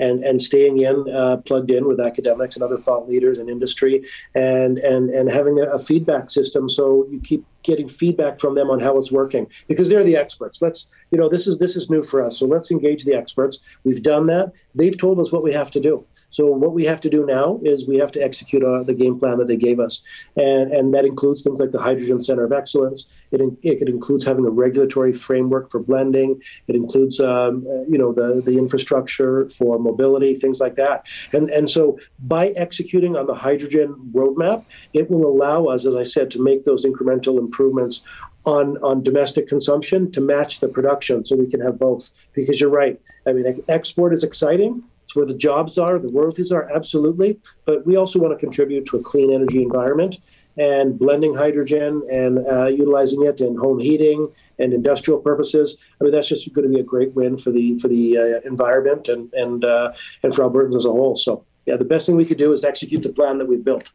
and 0.00 0.24
and 0.24 0.42
staying 0.42 0.80
in 0.80 1.08
uh, 1.12 1.36
plugged 1.38 1.70
in 1.70 1.86
with 1.86 2.00
academics 2.00 2.56
and 2.56 2.62
other 2.62 2.78
thought 2.78 3.08
leaders 3.08 3.38
and 3.38 3.48
industry 3.48 4.02
and 4.34 4.78
and 4.78 5.10
and 5.10 5.30
having 5.30 5.58
a, 5.60 5.64
a, 5.64 5.78
feedback 5.78 6.30
system. 6.30 6.68
So 6.68 7.06
you 7.10 7.20
keep 7.20 7.44
getting 7.62 7.88
feedback 7.88 8.40
from 8.40 8.54
them 8.54 8.70
on 8.70 8.80
how 8.80 8.96
it's 8.98 9.12
working 9.12 9.46
because 9.68 9.88
they're 9.88 10.04
the 10.04 10.16
experts. 10.16 10.62
Let's 10.62 10.88
you 11.10 11.18
know 11.18 11.28
this 11.28 11.46
is 11.46 11.58
this 11.58 11.76
is 11.76 11.90
new 11.90 12.02
for 12.02 12.24
us. 12.24 12.38
So 12.38 12.46
let's 12.46 12.70
engage 12.70 13.04
the 13.04 13.14
experts. 13.14 13.60
We've 13.84 14.02
done 14.02 14.26
that. 14.26 14.52
They've 14.74 14.96
told 14.96 15.20
us 15.20 15.30
what 15.30 15.42
we 15.42 15.52
have 15.52 15.70
to 15.72 15.80
do 15.80 16.04
so 16.30 16.46
what 16.46 16.72
we 16.72 16.84
have 16.86 17.00
to 17.02 17.10
do 17.10 17.26
now 17.26 17.60
is 17.62 17.86
we 17.86 17.98
have 17.98 18.12
to 18.12 18.22
execute 18.22 18.62
uh, 18.64 18.84
the 18.84 18.94
game 18.94 19.18
plan 19.18 19.38
that 19.38 19.48
they 19.48 19.56
gave 19.56 19.80
us, 19.80 20.02
and 20.36 20.72
and 20.72 20.94
that 20.94 21.04
includes 21.04 21.42
things 21.42 21.60
like 21.60 21.72
the 21.72 21.80
Hydrogen 21.80 22.20
Center 22.20 22.44
of 22.44 22.52
Excellence. 22.52 23.08
It 23.32 23.40
it 23.62 23.88
includes 23.88 24.24
having 24.24 24.46
a 24.46 24.50
regulatory 24.50 25.12
framework 25.12 25.70
for 25.70 25.80
blending. 25.80 26.40
It 26.68 26.76
includes 26.76 27.20
um, 27.20 27.62
you 27.88 27.98
know 27.98 28.12
the 28.12 28.40
the 28.44 28.56
infrastructure 28.58 29.50
for 29.50 29.78
mobility, 29.78 30.38
things 30.38 30.60
like 30.60 30.76
that. 30.76 31.06
And 31.32 31.50
and 31.50 31.68
so 31.68 31.98
by 32.20 32.48
executing 32.50 33.16
on 33.16 33.26
the 33.26 33.34
hydrogen 33.34 34.10
roadmap, 34.12 34.64
it 34.92 35.10
will 35.10 35.26
allow 35.26 35.66
us, 35.66 35.84
as 35.84 35.96
I 35.96 36.04
said, 36.04 36.30
to 36.32 36.42
make 36.42 36.64
those 36.64 36.84
incremental 36.84 37.38
improvements 37.38 38.04
on, 38.46 38.78
on 38.78 39.02
domestic 39.02 39.48
consumption 39.48 40.10
to 40.12 40.20
match 40.20 40.60
the 40.60 40.68
production 40.68 41.24
so 41.26 41.36
we 41.36 41.50
can 41.50 41.60
have 41.60 41.78
both. 41.78 42.10
Because 42.32 42.60
you're 42.60 42.70
right. 42.70 43.00
I 43.26 43.32
mean, 43.32 43.62
export 43.68 44.12
is 44.12 44.24
exciting, 44.24 44.82
it's 45.10 45.16
where 45.16 45.26
the 45.26 45.34
jobs 45.34 45.76
are, 45.76 45.98
the 45.98 46.08
royalties 46.08 46.52
are, 46.52 46.70
absolutely. 46.72 47.36
But 47.64 47.84
we 47.84 47.96
also 47.96 48.20
want 48.20 48.32
to 48.32 48.38
contribute 48.38 48.86
to 48.86 48.98
a 48.98 49.02
clean 49.02 49.32
energy 49.32 49.60
environment 49.60 50.18
and 50.56 50.96
blending 50.96 51.34
hydrogen 51.34 52.02
and 52.08 52.46
uh, 52.46 52.66
utilizing 52.66 53.24
it 53.24 53.40
in 53.40 53.56
home 53.56 53.80
heating 53.80 54.24
and 54.60 54.72
industrial 54.72 55.18
purposes. 55.18 55.78
I 56.00 56.04
mean, 56.04 56.12
that's 56.12 56.28
just 56.28 56.52
going 56.52 56.68
to 56.68 56.72
be 56.72 56.78
a 56.78 56.84
great 56.84 57.12
win 57.14 57.38
for 57.38 57.50
the 57.50 57.76
for 57.78 57.88
the 57.88 58.18
uh, 58.18 58.48
environment 58.48 59.08
and 59.08 59.32
and 59.34 59.64
uh, 59.64 59.92
and 60.22 60.32
for 60.32 60.42
Albertans 60.42 60.76
as 60.76 60.84
a 60.84 60.92
whole. 60.92 61.16
So, 61.16 61.44
yeah, 61.66 61.74
the 61.74 61.84
best 61.84 62.06
thing 62.06 62.14
we 62.14 62.24
could 62.24 62.38
do 62.38 62.52
is 62.52 62.62
execute 62.62 63.02
the 63.02 63.12
plan 63.12 63.38
that 63.38 63.48
we've 63.48 63.64
built. 63.64 63.90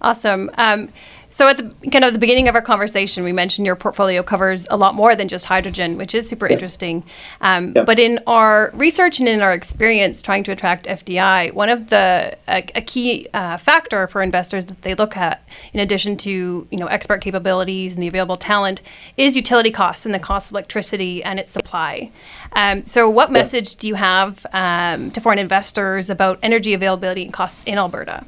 Awesome. 0.00 0.50
Um, 0.58 0.88
so 1.32 1.48
at 1.48 1.56
the 1.56 1.90
kind 1.90 2.04
of 2.04 2.12
the 2.12 2.18
beginning 2.18 2.46
of 2.46 2.54
our 2.54 2.60
conversation, 2.60 3.24
we 3.24 3.32
mentioned 3.32 3.64
your 3.64 3.74
portfolio 3.74 4.22
covers 4.22 4.66
a 4.70 4.76
lot 4.76 4.94
more 4.94 5.16
than 5.16 5.28
just 5.28 5.46
hydrogen, 5.46 5.96
which 5.96 6.14
is 6.14 6.28
super 6.28 6.46
yeah. 6.46 6.52
interesting. 6.52 7.04
Um, 7.40 7.72
yeah. 7.74 7.84
But 7.84 7.98
in 7.98 8.20
our 8.26 8.70
research 8.74 9.18
and 9.18 9.26
in 9.26 9.40
our 9.40 9.54
experience 9.54 10.20
trying 10.20 10.44
to 10.44 10.52
attract 10.52 10.84
FDI, 10.84 11.54
one 11.54 11.70
of 11.70 11.88
the 11.88 12.36
a, 12.48 12.66
a 12.74 12.82
key 12.82 13.28
uh, 13.32 13.56
factor 13.56 14.06
for 14.08 14.22
investors 14.22 14.66
that 14.66 14.82
they 14.82 14.94
look 14.94 15.16
at, 15.16 15.42
in 15.72 15.80
addition 15.80 16.18
to 16.18 16.68
you 16.70 16.78
know 16.78 16.86
expert 16.86 17.22
capabilities 17.22 17.94
and 17.94 18.02
the 18.02 18.08
available 18.08 18.36
talent, 18.36 18.82
is 19.16 19.34
utility 19.34 19.70
costs 19.70 20.04
and 20.04 20.14
the 20.14 20.18
cost 20.18 20.50
of 20.50 20.52
electricity 20.52 21.24
and 21.24 21.40
its 21.40 21.50
supply. 21.50 22.10
Um, 22.52 22.84
so, 22.84 23.08
what 23.08 23.30
yeah. 23.30 23.34
message 23.34 23.76
do 23.76 23.88
you 23.88 23.94
have 23.94 24.44
um, 24.52 25.10
to 25.12 25.20
foreign 25.20 25.38
investors 25.38 26.10
about 26.10 26.38
energy 26.42 26.74
availability 26.74 27.22
and 27.22 27.32
costs 27.32 27.64
in 27.64 27.78
Alberta? 27.78 28.26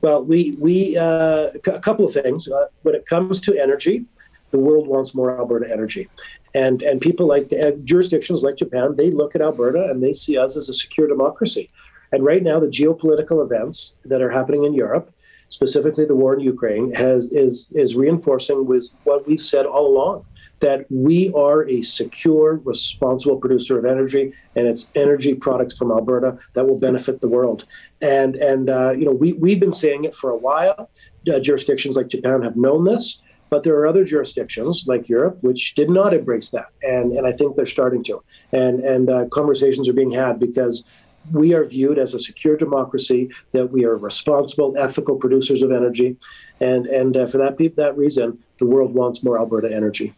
Well, 0.00 0.24
we 0.24 0.56
we 0.58 0.96
uh, 0.96 1.50
a 1.66 1.80
couple 1.80 2.06
of 2.06 2.12
things. 2.12 2.48
Uh, 2.48 2.66
when 2.82 2.94
it 2.94 3.06
comes 3.06 3.40
to 3.42 3.60
energy, 3.60 4.04
the 4.50 4.58
world 4.58 4.86
wants 4.86 5.14
more 5.14 5.36
Alberta 5.38 5.70
energy, 5.70 6.08
and 6.54 6.82
and 6.82 7.00
people 7.00 7.26
like 7.26 7.52
uh, 7.52 7.72
jurisdictions 7.84 8.42
like 8.42 8.56
Japan, 8.56 8.96
they 8.96 9.10
look 9.10 9.34
at 9.34 9.42
Alberta 9.42 9.84
and 9.90 10.02
they 10.02 10.12
see 10.12 10.36
us 10.38 10.56
as 10.56 10.68
a 10.68 10.74
secure 10.74 11.08
democracy. 11.08 11.70
And 12.12 12.24
right 12.24 12.42
now, 12.42 12.58
the 12.58 12.66
geopolitical 12.66 13.44
events 13.44 13.96
that 14.04 14.20
are 14.20 14.30
happening 14.30 14.64
in 14.64 14.74
Europe, 14.74 15.14
specifically 15.48 16.04
the 16.04 16.16
war 16.16 16.34
in 16.34 16.40
Ukraine, 16.40 16.92
has 16.94 17.28
is 17.28 17.68
is 17.72 17.96
reinforcing 17.96 18.66
with 18.66 18.88
what 19.04 19.26
we've 19.26 19.40
said 19.40 19.66
all 19.66 19.86
along 19.86 20.24
that 20.60 20.86
we 20.90 21.32
are 21.32 21.66
a 21.68 21.82
secure, 21.82 22.60
responsible 22.64 23.36
producer 23.36 23.78
of 23.78 23.84
energy, 23.84 24.32
and 24.54 24.66
it's 24.66 24.88
energy 24.94 25.34
products 25.34 25.76
from 25.76 25.90
Alberta 25.90 26.38
that 26.54 26.66
will 26.66 26.78
benefit 26.78 27.20
the 27.20 27.28
world. 27.28 27.64
And 28.00 28.36
and 28.36 28.70
uh, 28.70 28.92
you 28.92 29.04
know 29.04 29.12
we 29.12 29.32
we've 29.34 29.60
been 29.60 29.72
saying 29.72 30.04
it 30.04 30.14
for 30.14 30.30
a 30.30 30.36
while. 30.36 30.90
Uh, 31.30 31.38
jurisdictions 31.40 31.96
like 31.96 32.08
Japan 32.08 32.42
have 32.42 32.56
known 32.56 32.84
this, 32.84 33.20
but 33.50 33.62
there 33.62 33.74
are 33.76 33.86
other 33.86 34.04
jurisdictions 34.04 34.84
like 34.86 35.08
Europe 35.08 35.38
which 35.42 35.74
did 35.74 35.90
not 35.90 36.14
embrace 36.14 36.50
that, 36.50 36.68
and 36.82 37.12
and 37.12 37.26
I 37.26 37.32
think 37.32 37.56
they're 37.56 37.66
starting 37.66 38.02
to. 38.04 38.22
And 38.52 38.80
and 38.80 39.10
uh, 39.10 39.26
conversations 39.26 39.88
are 39.88 39.94
being 39.94 40.12
had 40.12 40.38
because 40.38 40.84
we 41.32 41.52
are 41.54 41.64
viewed 41.64 41.98
as 41.98 42.14
a 42.14 42.18
secure 42.18 42.56
democracy, 42.56 43.28
that 43.52 43.70
we 43.70 43.84
are 43.84 43.96
responsible, 43.96 44.74
ethical 44.78 45.16
producers 45.16 45.62
of 45.62 45.70
energy, 45.70 46.16
and 46.60 46.86
and 46.86 47.16
uh, 47.16 47.26
for 47.26 47.38
that 47.38 47.56
that 47.76 47.96
reason, 47.96 48.38
the 48.58 48.66
world 48.66 48.94
wants 48.94 49.22
more 49.22 49.38
Alberta 49.38 49.74
energy. 49.74 50.14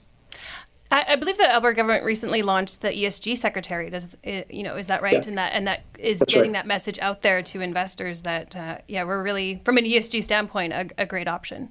I, 0.92 1.04
I, 1.08 1.16
believe 1.16 1.38
the 1.38 1.50
Alberta 1.50 1.76
government 1.76 2.04
recently 2.04 2.42
launched 2.42 2.82
the 2.82 2.90
ESG 2.90 3.38
secretary. 3.38 3.88
Does 3.88 4.16
you 4.22 4.62
know 4.62 4.76
is 4.76 4.88
that 4.88 5.00
right? 5.00 5.14
Yeah. 5.14 5.28
And 5.28 5.38
that 5.38 5.52
and 5.54 5.66
that 5.66 5.84
is 5.98 6.18
That's 6.18 6.32
getting 6.32 6.52
right. 6.52 6.58
that 6.58 6.66
message 6.66 6.98
out 6.98 7.22
there 7.22 7.42
to 7.42 7.60
investors 7.62 8.22
that 8.22 8.54
uh, 8.54 8.78
yeah 8.88 9.04
we're 9.04 9.22
really 9.22 9.60
from 9.64 9.78
an 9.78 9.84
ESG 9.84 10.22
standpoint 10.22 10.74
a, 10.74 10.90
a 10.98 11.06
great 11.06 11.28
option. 11.28 11.70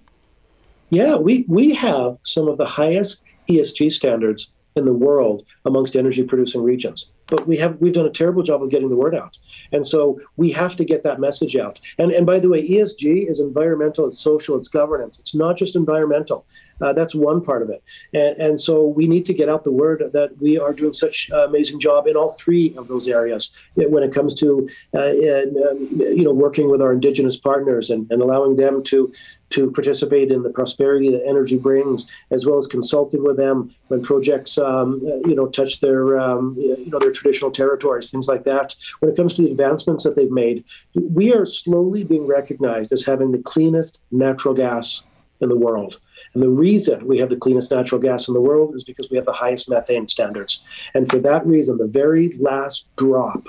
Yeah, 0.90 1.16
we 1.16 1.46
we 1.48 1.76
have 1.76 2.18
some 2.24 2.48
of 2.48 2.58
the 2.58 2.66
highest 2.66 3.24
ESG 3.48 3.94
standards 3.94 4.50
in 4.76 4.86
the 4.86 4.94
world 4.94 5.46
amongst 5.66 5.96
energy 5.96 6.24
producing 6.24 6.64
regions 6.64 7.12
but 7.32 7.48
we 7.48 7.58
have 7.58 7.78
we've 7.82 7.94
done 7.94 8.06
a 8.06 8.12
terrible 8.12 8.44
job 8.44 8.62
of 8.62 8.70
getting 8.70 8.90
the 8.90 8.96
word 8.96 9.16
out 9.16 9.38
and 9.72 9.88
so 9.88 10.22
we 10.38 10.52
have 10.52 10.76
to 10.76 10.86
get 10.86 11.02
that 11.02 11.20
message 11.20 11.56
out 11.56 11.80
and 11.98 12.12
and 12.12 12.26
by 12.28 12.38
the 12.38 12.48
way 12.48 12.68
esg 12.70 13.30
is 13.30 13.40
environmental 13.40 14.08
it's 14.08 14.20
social 14.20 14.56
it's 14.56 14.68
governance 14.68 15.18
it's 15.18 15.34
not 15.34 15.58
just 15.58 15.76
environmental 15.76 16.46
uh, 16.82 16.94
that's 16.94 17.16
one 17.16 17.44
part 17.44 17.62
of 17.62 17.70
it. 17.70 17.84
And, 18.14 18.38
and 18.38 18.62
so 18.62 18.86
we 18.86 19.08
need 19.08 19.26
to 19.26 19.34
get 19.34 19.50
out 19.50 19.64
the 19.64 19.72
word 19.72 20.04
that 20.14 20.42
we 20.42 20.58
are 20.58 20.74
doing 20.74 20.94
such 20.94 21.30
an 21.32 21.40
amazing 21.40 21.80
job 21.80 22.08
in 22.08 22.16
all 22.16 22.32
three 22.32 22.76
of 22.78 22.88
those 22.88 23.08
areas 23.08 23.52
when 23.76 24.04
it 24.04 24.14
comes 24.14 24.34
to, 24.36 24.70
uh, 24.94 25.00
um, 25.00 25.88
you 25.92 26.24
know, 26.24 26.34
working 26.34 26.70
with 26.70 26.82
our 26.82 26.94
Indigenous 26.94 27.38
partners 27.38 27.90
and, 27.90 28.10
and 28.12 28.22
allowing 28.22 28.56
them 28.56 28.84
to 28.84 29.12
to 29.52 29.70
participate 29.72 30.32
in 30.32 30.44
the 30.44 30.50
prosperity 30.50 31.12
that 31.12 31.24
energy 31.26 31.58
brings, 31.58 32.08
as 32.32 32.46
well 32.46 32.58
as 32.58 32.68
consulting 32.68 33.24
with 33.24 33.38
them 33.38 33.74
when 33.90 34.02
projects, 34.02 34.58
um, 34.58 35.02
you 35.26 35.36
know, 35.36 35.48
touch 35.48 35.82
their, 35.82 36.18
um, 36.20 36.56
you 36.58 36.90
know, 36.90 37.00
their 37.00 37.12
traditional 37.12 37.52
territories, 37.52 38.10
things 38.10 38.28
like 38.28 38.46
that. 38.46 38.74
When 39.00 39.12
it 39.12 39.18
comes 39.18 39.34
to 39.36 39.42
the 39.42 39.52
advancements 39.52 40.04
that 40.06 40.16
they've 40.16 40.32
made, 40.32 40.64
we 40.96 41.34
are 41.34 41.46
slowly 41.46 42.04
being 42.04 42.28
recognized 42.28 42.92
as 42.92 43.06
having 43.06 43.32
the 43.32 43.40
cleanest 43.40 44.00
natural 44.10 44.54
gas 44.54 45.04
in 45.42 45.50
the 45.50 45.58
world. 45.58 46.00
And 46.34 46.42
the 46.42 46.50
reason 46.50 47.06
we 47.06 47.20
have 47.20 47.30
the 47.30 47.36
cleanest 47.36 47.72
natural 47.72 48.00
gas 48.00 48.28
in 48.28 48.34
the 48.34 48.42
world 48.42 48.76
is 48.76 48.84
because 48.84 49.10
we 49.10 49.18
have 49.18 49.26
the 49.26 49.34
highest 49.34 49.70
methane 49.70 50.08
standards. 50.08 50.64
And 50.94 51.10
for 51.10 51.20
that 51.20 51.46
reason, 51.46 51.78
the 51.78 51.88
very 51.88 52.38
last 52.40 52.88
drop 52.96 53.48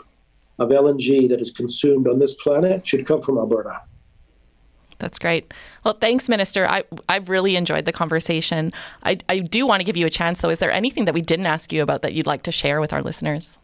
of 0.59 0.71
LNG 0.71 1.29
that 1.29 1.41
is 1.41 1.51
consumed 1.51 2.09
on 2.09 2.19
this 2.19 2.35
planet 2.35 2.87
should 2.87 3.07
come 3.07 3.23
from 3.23 3.39
Alberta. 3.39 3.81
That's 4.99 5.19
great. 5.19 5.53
Well, 5.85 5.95
thanks, 5.95 6.29
Minister. 6.29 6.67
I 6.69 6.85
I've 7.09 7.29
really 7.29 7.57
enjoyed 7.57 7.87
the 7.87 7.93
conversation. 7.93 8.73
I, 9.03 9.19
I 9.29 9.41
do 9.41 9.67
want 9.67 9.81
to 9.81 9.85
give 9.85 9.97
you 9.97 10.07
a 10.07 10.11
chance, 10.11 10.41
though. 10.41 10.49
Is 10.49 10.61
there 10.61 10.71
anything 10.71 11.07
that 11.07 11.15
we 11.15 11.21
didn't 11.21 11.47
ask 11.47 11.73
you 11.73 11.83
about 11.83 12.03
that 12.03 12.13
you'd 12.13 12.27
like 12.27 12.45
to 12.45 12.53
share 12.53 12.81
with 12.81 12.93
our 12.93 13.03
listeners? 13.03 13.59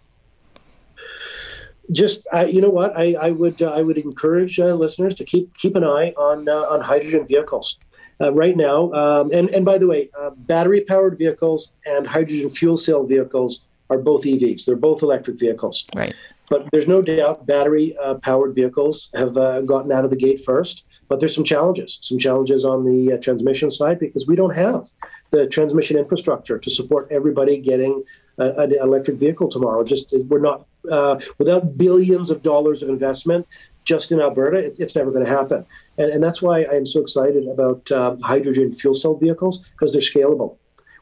Just 1.93 2.27
uh, 2.35 2.47
you 2.47 2.61
know 2.61 2.71
what, 2.71 2.93
I, 2.99 3.15
I 3.15 3.31
would 3.31 3.63
uh, 3.63 3.71
I 3.71 3.83
would 3.83 3.97
encourage 3.99 4.59
uh, 4.59 4.75
listeners 4.75 5.15
to 5.15 5.25
keep 5.25 5.57
keep 5.57 5.77
an 5.77 5.85
eye 5.85 6.13
on 6.17 6.49
uh, 6.49 6.67
on 6.73 6.81
hydrogen 6.81 7.25
vehicles. 7.25 7.79
Uh, 8.21 8.33
right 8.33 8.57
now, 8.57 8.93
um, 8.93 9.31
and 9.33 9.49
and 9.51 9.65
by 9.65 9.79
the 9.79 9.87
way, 9.87 10.11
uh, 10.19 10.31
battery 10.31 10.81
powered 10.81 11.17
vehicles 11.17 11.71
and 11.87 12.07
hydrogen 12.07 12.51
fuel 12.51 12.77
cell 12.77 13.05
vehicles 13.05 13.63
are 13.91 13.99
both 13.99 14.25
EVs. 14.25 14.65
They're 14.65 14.77
both 14.77 15.03
electric 15.03 15.39
vehicles. 15.39 15.87
Right. 15.95 16.15
But 16.51 16.69
there's 16.73 16.89
no 16.89 17.01
doubt 17.01 17.47
battery 17.47 17.95
powered 18.23 18.55
vehicles 18.55 19.11
have 19.15 19.35
gotten 19.35 19.93
out 19.93 20.05
of 20.05 20.11
the 20.11 20.17
gate 20.17 20.43
first. 20.43 20.83
But 21.09 21.21
there's 21.21 21.35
some 21.35 21.45
challenges, 21.45 21.99
some 22.03 22.19
challenges 22.19 22.65
on 22.65 22.85
the 22.85 23.15
uh, 23.15 23.17
transmission 23.19 23.71
side 23.71 23.99
because 23.99 24.27
we 24.27 24.37
don't 24.37 24.55
have 24.55 24.91
the 25.31 25.47
transmission 25.47 25.97
infrastructure 25.97 26.59
to 26.59 26.71
support 26.71 27.09
everybody 27.11 27.59
getting 27.59 28.05
an 28.37 28.73
electric 28.73 29.17
vehicle 29.17 29.49
tomorrow. 29.49 29.85
Just 29.85 30.15
we're 30.29 30.39
not 30.39 30.67
uh, 30.91 31.19
without 31.39 31.77
billions 31.77 32.31
of 32.31 32.43
dollars 32.43 32.83
of 32.83 32.89
investment 32.89 33.47
just 33.89 34.13
in 34.13 34.21
Alberta, 34.21 34.59
it, 34.59 34.77
it's 34.79 34.95
never 34.95 35.11
going 35.11 35.25
to 35.25 35.31
happen. 35.31 35.65
And, 35.99 36.11
and 36.11 36.23
that's 36.23 36.41
why 36.41 36.63
I 36.63 36.75
am 36.75 36.87
so 36.87 37.01
excited 37.01 37.47
about 37.47 37.91
uh, 37.91 38.17
hydrogen 38.23 38.73
fuel 38.73 38.95
cell 38.95 39.15
vehicles 39.15 39.69
because 39.69 39.93
they're 39.93 40.01
scalable 40.01 40.57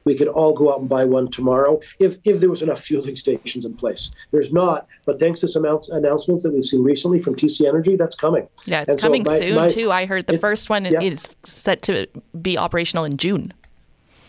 we 0.06 0.14
could 0.14 0.28
all 0.28 0.54
go 0.54 0.72
out 0.72 0.80
and 0.80 0.88
buy 0.88 1.04
one 1.04 1.28
tomorrow 1.28 1.80
if, 1.98 2.16
if 2.24 2.40
there 2.40 2.48
was 2.48 2.62
enough 2.62 2.80
fueling 2.80 3.16
stations 3.24 3.66
in 3.66 3.74
place. 3.74 4.10
There's 4.30 4.52
not, 4.52 4.86
but 5.04 5.20
thanks 5.20 5.40
to 5.40 5.48
some 5.48 5.66
announcements 5.66 6.44
that 6.44 6.54
we've 6.54 6.64
seen 6.64 6.82
recently 6.82 7.20
from 7.20 7.34
TC 7.34 7.68
Energy, 7.68 7.96
that's 7.96 8.16
coming. 8.16 8.48
Yeah, 8.64 8.82
it's 8.82 8.90
and 8.90 9.00
coming 9.00 9.24
so 9.26 9.32
my, 9.32 9.38
soon 9.38 9.56
my, 9.56 9.68
too. 9.68 9.92
I 9.92 10.06
heard 10.06 10.26
the 10.28 10.34
it, 10.34 10.40
first 10.40 10.70
one 10.70 10.86
yeah. 10.86 11.00
is 11.00 11.36
set 11.44 11.82
to 11.82 12.06
be 12.40 12.56
operational 12.56 13.04
in 13.04 13.18
June. 13.18 13.52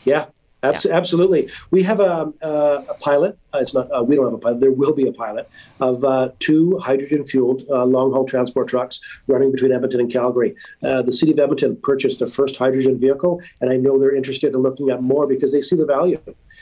Yeah, 0.03 0.25
Abs- 0.63 0.85
yeah. 0.85 0.93
Absolutely. 0.93 1.49
We 1.69 1.83
have 1.83 1.99
a, 1.99 2.33
a, 2.41 2.49
a 2.89 2.93
pilot. 2.95 3.37
Uh, 3.53 3.59
it's 3.59 3.73
not. 3.73 3.91
Uh, 3.91 4.03
we 4.03 4.15
don't 4.15 4.25
have 4.25 4.33
a 4.33 4.37
pilot. 4.39 4.59
There 4.59 4.71
will 4.71 4.93
be 4.93 5.07
a 5.07 5.13
pilot 5.13 5.49
of 5.79 6.03
uh, 6.03 6.31
two 6.39 6.77
hydrogen-fueled 6.79 7.63
uh, 7.69 7.85
long-haul 7.85 8.25
transport 8.25 8.67
trucks 8.67 8.99
running 9.27 9.51
between 9.51 9.71
Edmonton 9.71 9.99
and 9.99 10.11
Calgary. 10.11 10.55
Uh, 10.83 11.03
the 11.03 11.11
city 11.11 11.31
of 11.31 11.39
Edmonton 11.39 11.75
purchased 11.77 12.19
their 12.19 12.27
first 12.27 12.57
hydrogen 12.57 12.99
vehicle, 12.99 13.41
and 13.61 13.69
I 13.71 13.77
know 13.77 13.99
they're 13.99 14.15
interested 14.15 14.53
in 14.53 14.61
looking 14.61 14.89
at 14.89 15.01
more 15.01 15.27
because 15.27 15.51
they 15.51 15.61
see 15.61 15.75
the 15.75 15.85
value. 15.85 16.19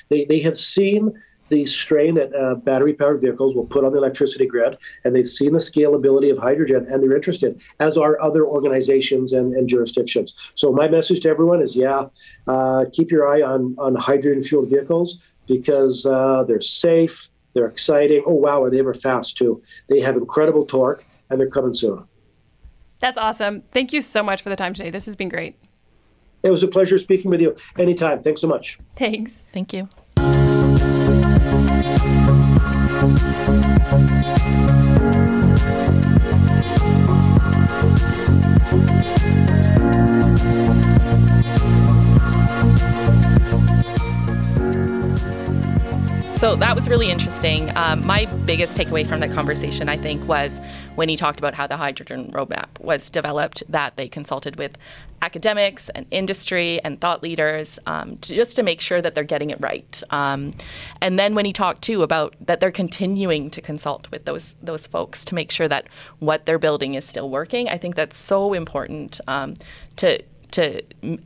They 0.10 0.26
they 0.26 0.40
have 0.40 0.58
seen 0.60 1.14
the 1.50 1.66
strain 1.66 2.16
that 2.16 2.34
uh, 2.36 2.56
battery 2.56 2.94
powered 2.94 3.22
vehicles 3.22 3.56
will 3.56 3.66
put 3.66 3.84
on 3.84 3.92
the 3.92 3.98
electricity 3.98 4.46
grid, 4.46 4.78
and 5.04 5.16
they've 5.16 5.28
seen 5.28 5.54
the 5.54 5.60
scalability 5.60 6.32
of 6.32 6.38
hydrogen, 6.38 6.88
and 6.90 7.04
they're 7.04 7.16
interested, 7.16 7.62
as 7.80 7.98
are 7.98 8.20
other 8.22 8.46
organizations 8.46 9.34
and, 9.34 9.54
and 9.54 9.70
jurisdictions. 9.70 10.36
So, 10.56 10.72
my 10.72 10.88
message 10.88 11.22
to 11.22 11.30
everyone 11.30 11.62
is 11.62 11.76
yeah, 11.76 12.08
uh, 12.48 12.86
keep 12.92 13.12
your 13.12 13.28
eye 13.28 13.42
on, 13.42 13.76
on 13.78 13.96
hydrogen 13.96 14.42
fueled 14.44 14.70
vehicles 14.70 15.20
because 15.48 16.06
uh, 16.06 16.44
they're 16.48 16.62
safe, 16.62 17.30
they're 17.54 17.68
exciting. 17.68 18.24
Oh, 18.26 18.34
wow, 18.34 18.64
are 18.64 18.70
they 18.70 18.80
ever 18.80 18.94
fast 18.94 19.38
too? 19.38 19.62
They 19.88 20.00
have 20.02 20.18
incredible 20.18 20.66
torque, 20.66 21.06
and 21.30 21.40
they're 21.40 21.50
coming 21.50 21.74
soon. 21.74 22.06
That's 23.00 23.18
awesome. 23.18 23.62
Thank 23.72 23.94
you 23.94 24.02
so 24.02 24.24
much 24.24 24.42
for 24.42 24.50
the 24.50 24.56
time 24.56 24.74
today. 24.74 24.90
This 24.90 25.06
has 25.06 25.16
been 25.16 25.30
great. 25.30 25.56
It 26.44 26.52
was 26.52 26.64
a 26.64 26.68
pleasure 26.68 26.98
speaking 27.00 27.32
with 27.32 27.42
you. 27.42 27.56
Anytime. 27.78 28.22
Thanks 28.22 28.42
so 28.42 28.48
much. 28.48 28.80
Thanks. 28.96 29.44
Thank 29.52 29.74
you. 29.74 29.90
So 46.46 46.56
that 46.58 46.76
was 46.76 46.88
really 46.88 47.10
interesting. 47.10 47.76
Um, 47.76 48.06
my 48.06 48.26
biggest 48.46 48.78
takeaway 48.78 49.04
from 49.04 49.20
that 49.22 49.32
conversation, 49.32 49.90
I 49.90 49.98
think, 49.98 50.28
was 50.28 50.62
when 50.94 51.10
he 51.10 51.16
talked 51.16 51.40
about 51.40 51.56
how 51.56 51.66
the 51.66 51.76
hydrogen 51.76 52.32
roadmap 52.32 52.80
was 52.80 53.10
developed, 53.10 53.64
that 53.68 53.98
they 53.98 54.08
consulted 54.08 54.56
with 54.58 54.78
academics 55.24 55.90
and 55.90 56.06
industry 56.12 56.80
and 56.84 57.02
thought 57.02 57.24
leaders 57.24 57.80
um, 57.88 58.18
to, 58.18 58.36
just 58.36 58.56
to 58.58 58.62
make 58.62 58.80
sure 58.80 59.02
that 59.02 59.16
they're 59.16 59.24
getting 59.24 59.50
it 59.50 59.58
right. 59.60 60.04
Um, 60.12 60.52
and 61.02 61.18
then 61.18 61.34
when 61.34 61.46
he 61.46 61.52
talked 61.52 61.82
too 61.82 62.04
about 62.04 62.36
that 62.42 62.60
they're 62.60 62.70
continuing 62.70 63.50
to 63.50 63.60
consult 63.60 64.12
with 64.12 64.26
those 64.26 64.56
those 64.62 64.86
folks 64.86 65.26
to 65.26 65.34
make 65.34 65.50
sure 65.50 65.68
that 65.68 65.88
what 66.20 66.46
they're 66.46 66.60
building 66.60 66.94
is 66.94 67.06
still 67.06 67.32
working, 67.32 67.70
I 67.70 67.80
think 67.80 67.96
that's 67.96 68.20
so 68.20 68.54
important 68.54 69.20
um, 69.28 69.56
to 69.96 70.22
to 70.52 70.82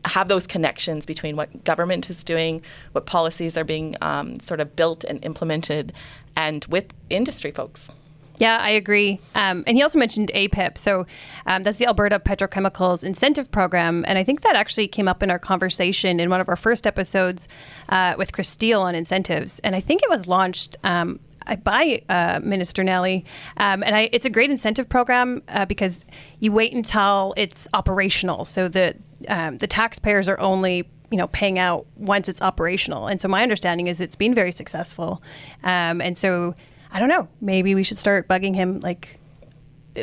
have 0.06 0.28
those 0.28 0.48
connections 0.48 1.06
between 1.06 1.36
what 1.36 1.64
government 1.64 2.10
is 2.10 2.24
doing, 2.24 2.62
what 2.92 3.06
policies 3.06 3.58
are 3.58 3.64
being 3.64 3.96
um, 4.02 4.40
sort 4.40 4.60
of 4.60 4.76
built 4.76 5.04
and 5.04 5.24
implemented, 5.24 5.94
and 6.36 6.66
with 6.66 6.94
industry 7.10 7.52
folks. 7.52 7.90
Yeah, 8.38 8.58
I 8.62 8.70
agree. 8.70 9.20
Um, 9.36 9.66
and 9.68 9.76
he 9.76 9.84
also 9.84 10.00
mentioned 10.00 10.32
APIP. 10.34 10.78
So 10.78 11.06
um, 11.46 11.64
that's 11.64 11.78
the 11.78 11.88
Alberta 11.88 12.20
Petrochemicals 12.20 13.04
Incentive 13.04 13.52
Program. 13.52 14.06
And 14.08 14.18
I 14.18 14.24
think 14.24 14.42
that 14.42 14.56
actually 14.56 14.88
came 14.88 15.10
up 15.10 15.22
in 15.22 15.30
our 15.30 15.40
conversation 15.40 16.22
in 16.22 16.30
one 16.30 16.40
of 16.40 16.48
our 16.48 16.56
first 16.56 16.88
episodes 16.88 17.50
uh, 17.90 18.16
with 18.18 18.32
Chris 18.32 18.48
Steele 18.48 18.82
on 18.82 18.96
incentives. 18.96 19.60
And 19.60 19.76
I 19.76 19.82
think 19.82 20.04
it 20.04 20.10
was 20.10 20.26
launched 20.26 20.78
um, 20.86 21.20
by 21.64 22.02
uh, 22.10 22.40
Minister 22.44 22.84
Nally, 22.84 23.26
um, 23.58 23.82
and 23.82 23.96
I, 23.96 24.10
it's 24.12 24.26
a 24.26 24.30
great 24.30 24.52
incentive 24.52 24.88
program 24.88 25.42
uh, 25.48 25.66
because 25.66 26.06
you 26.40 26.52
wait 26.52 26.74
until 26.74 27.34
it's 27.38 27.68
operational, 27.74 28.46
so 28.46 28.68
that 28.68 28.98
um, 29.30 29.58
the 29.58 29.68
taxpayers 29.68 30.28
are 30.28 30.40
only 30.40 30.88
you 31.12 31.18
know 31.18 31.28
paying 31.28 31.58
out 31.58 31.86
once 31.96 32.30
it's 32.30 32.42
operational. 32.42 33.08
And 33.08 33.22
so 33.22 33.28
my 33.28 33.44
understanding 33.44 33.88
is 33.88 34.02
it's 34.02 34.16
been 34.16 34.34
very 34.34 34.52
successful, 34.52 35.22
um, 35.64 36.02
and 36.02 36.18
so 36.18 36.56
I 36.92 37.00
don't 37.00 37.10
know, 37.10 37.28
maybe 37.42 37.76
we 37.76 37.84
should 37.84 37.98
start 37.98 38.28
bugging 38.28 38.56
him 38.56 38.80
like 38.80 39.20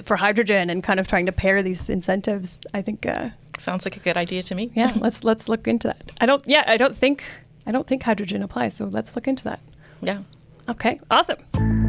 for 0.05 0.17
hydrogen 0.17 0.71
and 0.71 0.83
kind 0.83 1.01
of 1.01 1.07
trying 1.07 1.27
to 1.27 1.33
pair 1.33 1.63
these 1.63 1.89
incentives. 1.89 2.61
I 2.75 2.83
think 2.83 3.07
uh, 3.07 3.31
sounds 3.59 3.85
like 3.85 3.97
a 3.97 4.01
good 4.01 4.17
idea 4.17 4.43
to 4.45 4.55
me. 4.55 4.71
Yeah, 4.75 4.93
let's 4.97 5.25
let's 5.25 5.49
look 5.49 5.67
into 5.69 5.89
that. 5.89 6.13
I 6.21 6.27
don't. 6.27 6.43
Yeah, 6.47 6.65
I 6.67 6.77
don't 6.77 6.97
think 6.97 7.25
I 7.67 7.73
don't 7.73 7.87
think 7.87 8.03
hydrogen 8.03 8.43
applies. 8.43 8.75
So 8.75 8.87
let's 8.87 9.15
look 9.17 9.27
into 9.27 9.45
that. 9.45 9.61
Yeah. 10.01 10.23
Okay, 10.69 11.01
awesome. 11.11 11.86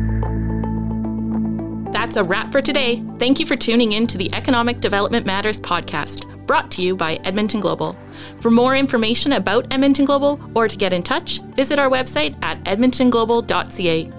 That's 2.08 2.16
a 2.16 2.24
wrap 2.24 2.54
for 2.54 2.62
today. 2.62 3.04
Thank 3.20 3.38
you 3.38 3.46
for 3.46 3.58
tuning 3.58 3.92
in 3.92 4.08
to 4.08 4.18
the 4.18 4.34
Economic 4.34 4.80
Development 4.80 5.26
Matters 5.26 5.60
podcast, 5.60 6.26
brought 6.48 6.72
to 6.72 6.82
you 6.82 6.96
by 6.96 7.16
Edmonton 7.26 7.60
Global. 7.60 7.98
For 8.40 8.50
more 8.50 8.78
information 8.78 9.34
about 9.34 9.68
Edmonton 9.74 10.06
Global 10.06 10.40
or 10.56 10.70
to 10.70 10.78
get 10.78 10.94
in 10.94 11.04
touch, 11.04 11.42
visit 11.58 11.80
our 11.80 11.90
website 11.90 12.42
at 12.42 12.64
edmontonglobal.ca. 12.64 14.10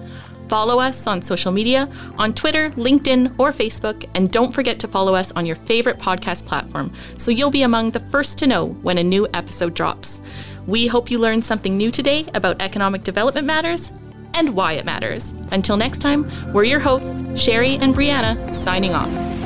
Follow 0.49 0.79
us 0.79 1.07
on 1.07 1.23
social 1.23 1.51
media 1.51 1.89
on 2.19 2.31
Twitter, 2.35 2.69
LinkedIn, 2.71 3.33
or 3.39 3.51
Facebook, 3.51 4.07
and 4.13 4.31
don't 4.31 4.53
forget 4.53 4.77
to 4.81 4.87
follow 4.87 5.15
us 5.15 5.31
on 5.31 5.47
your 5.47 5.55
favorite 5.55 5.97
podcast 5.97 6.45
platform 6.45 6.93
so 7.17 7.31
you'll 7.31 7.49
be 7.49 7.63
among 7.63 7.89
the 7.89 7.99
first 7.99 8.37
to 8.37 8.45
know 8.45 8.67
when 8.83 8.99
a 8.99 9.03
new 9.03 9.27
episode 9.33 9.73
drops. 9.73 10.21
We 10.67 10.85
hope 10.85 11.09
you 11.09 11.17
learned 11.17 11.43
something 11.43 11.75
new 11.75 11.89
today 11.89 12.27
about 12.35 12.61
economic 12.61 13.03
development 13.03 13.47
matters 13.47 13.91
and 14.33 14.55
why 14.55 14.73
it 14.73 14.85
matters. 14.85 15.33
Until 15.51 15.77
next 15.77 15.99
time, 15.99 16.29
we're 16.53 16.63
your 16.63 16.79
hosts, 16.79 17.23
Sherry 17.39 17.75
and 17.75 17.93
Brianna, 17.95 18.53
signing 18.53 18.93
off. 18.93 19.38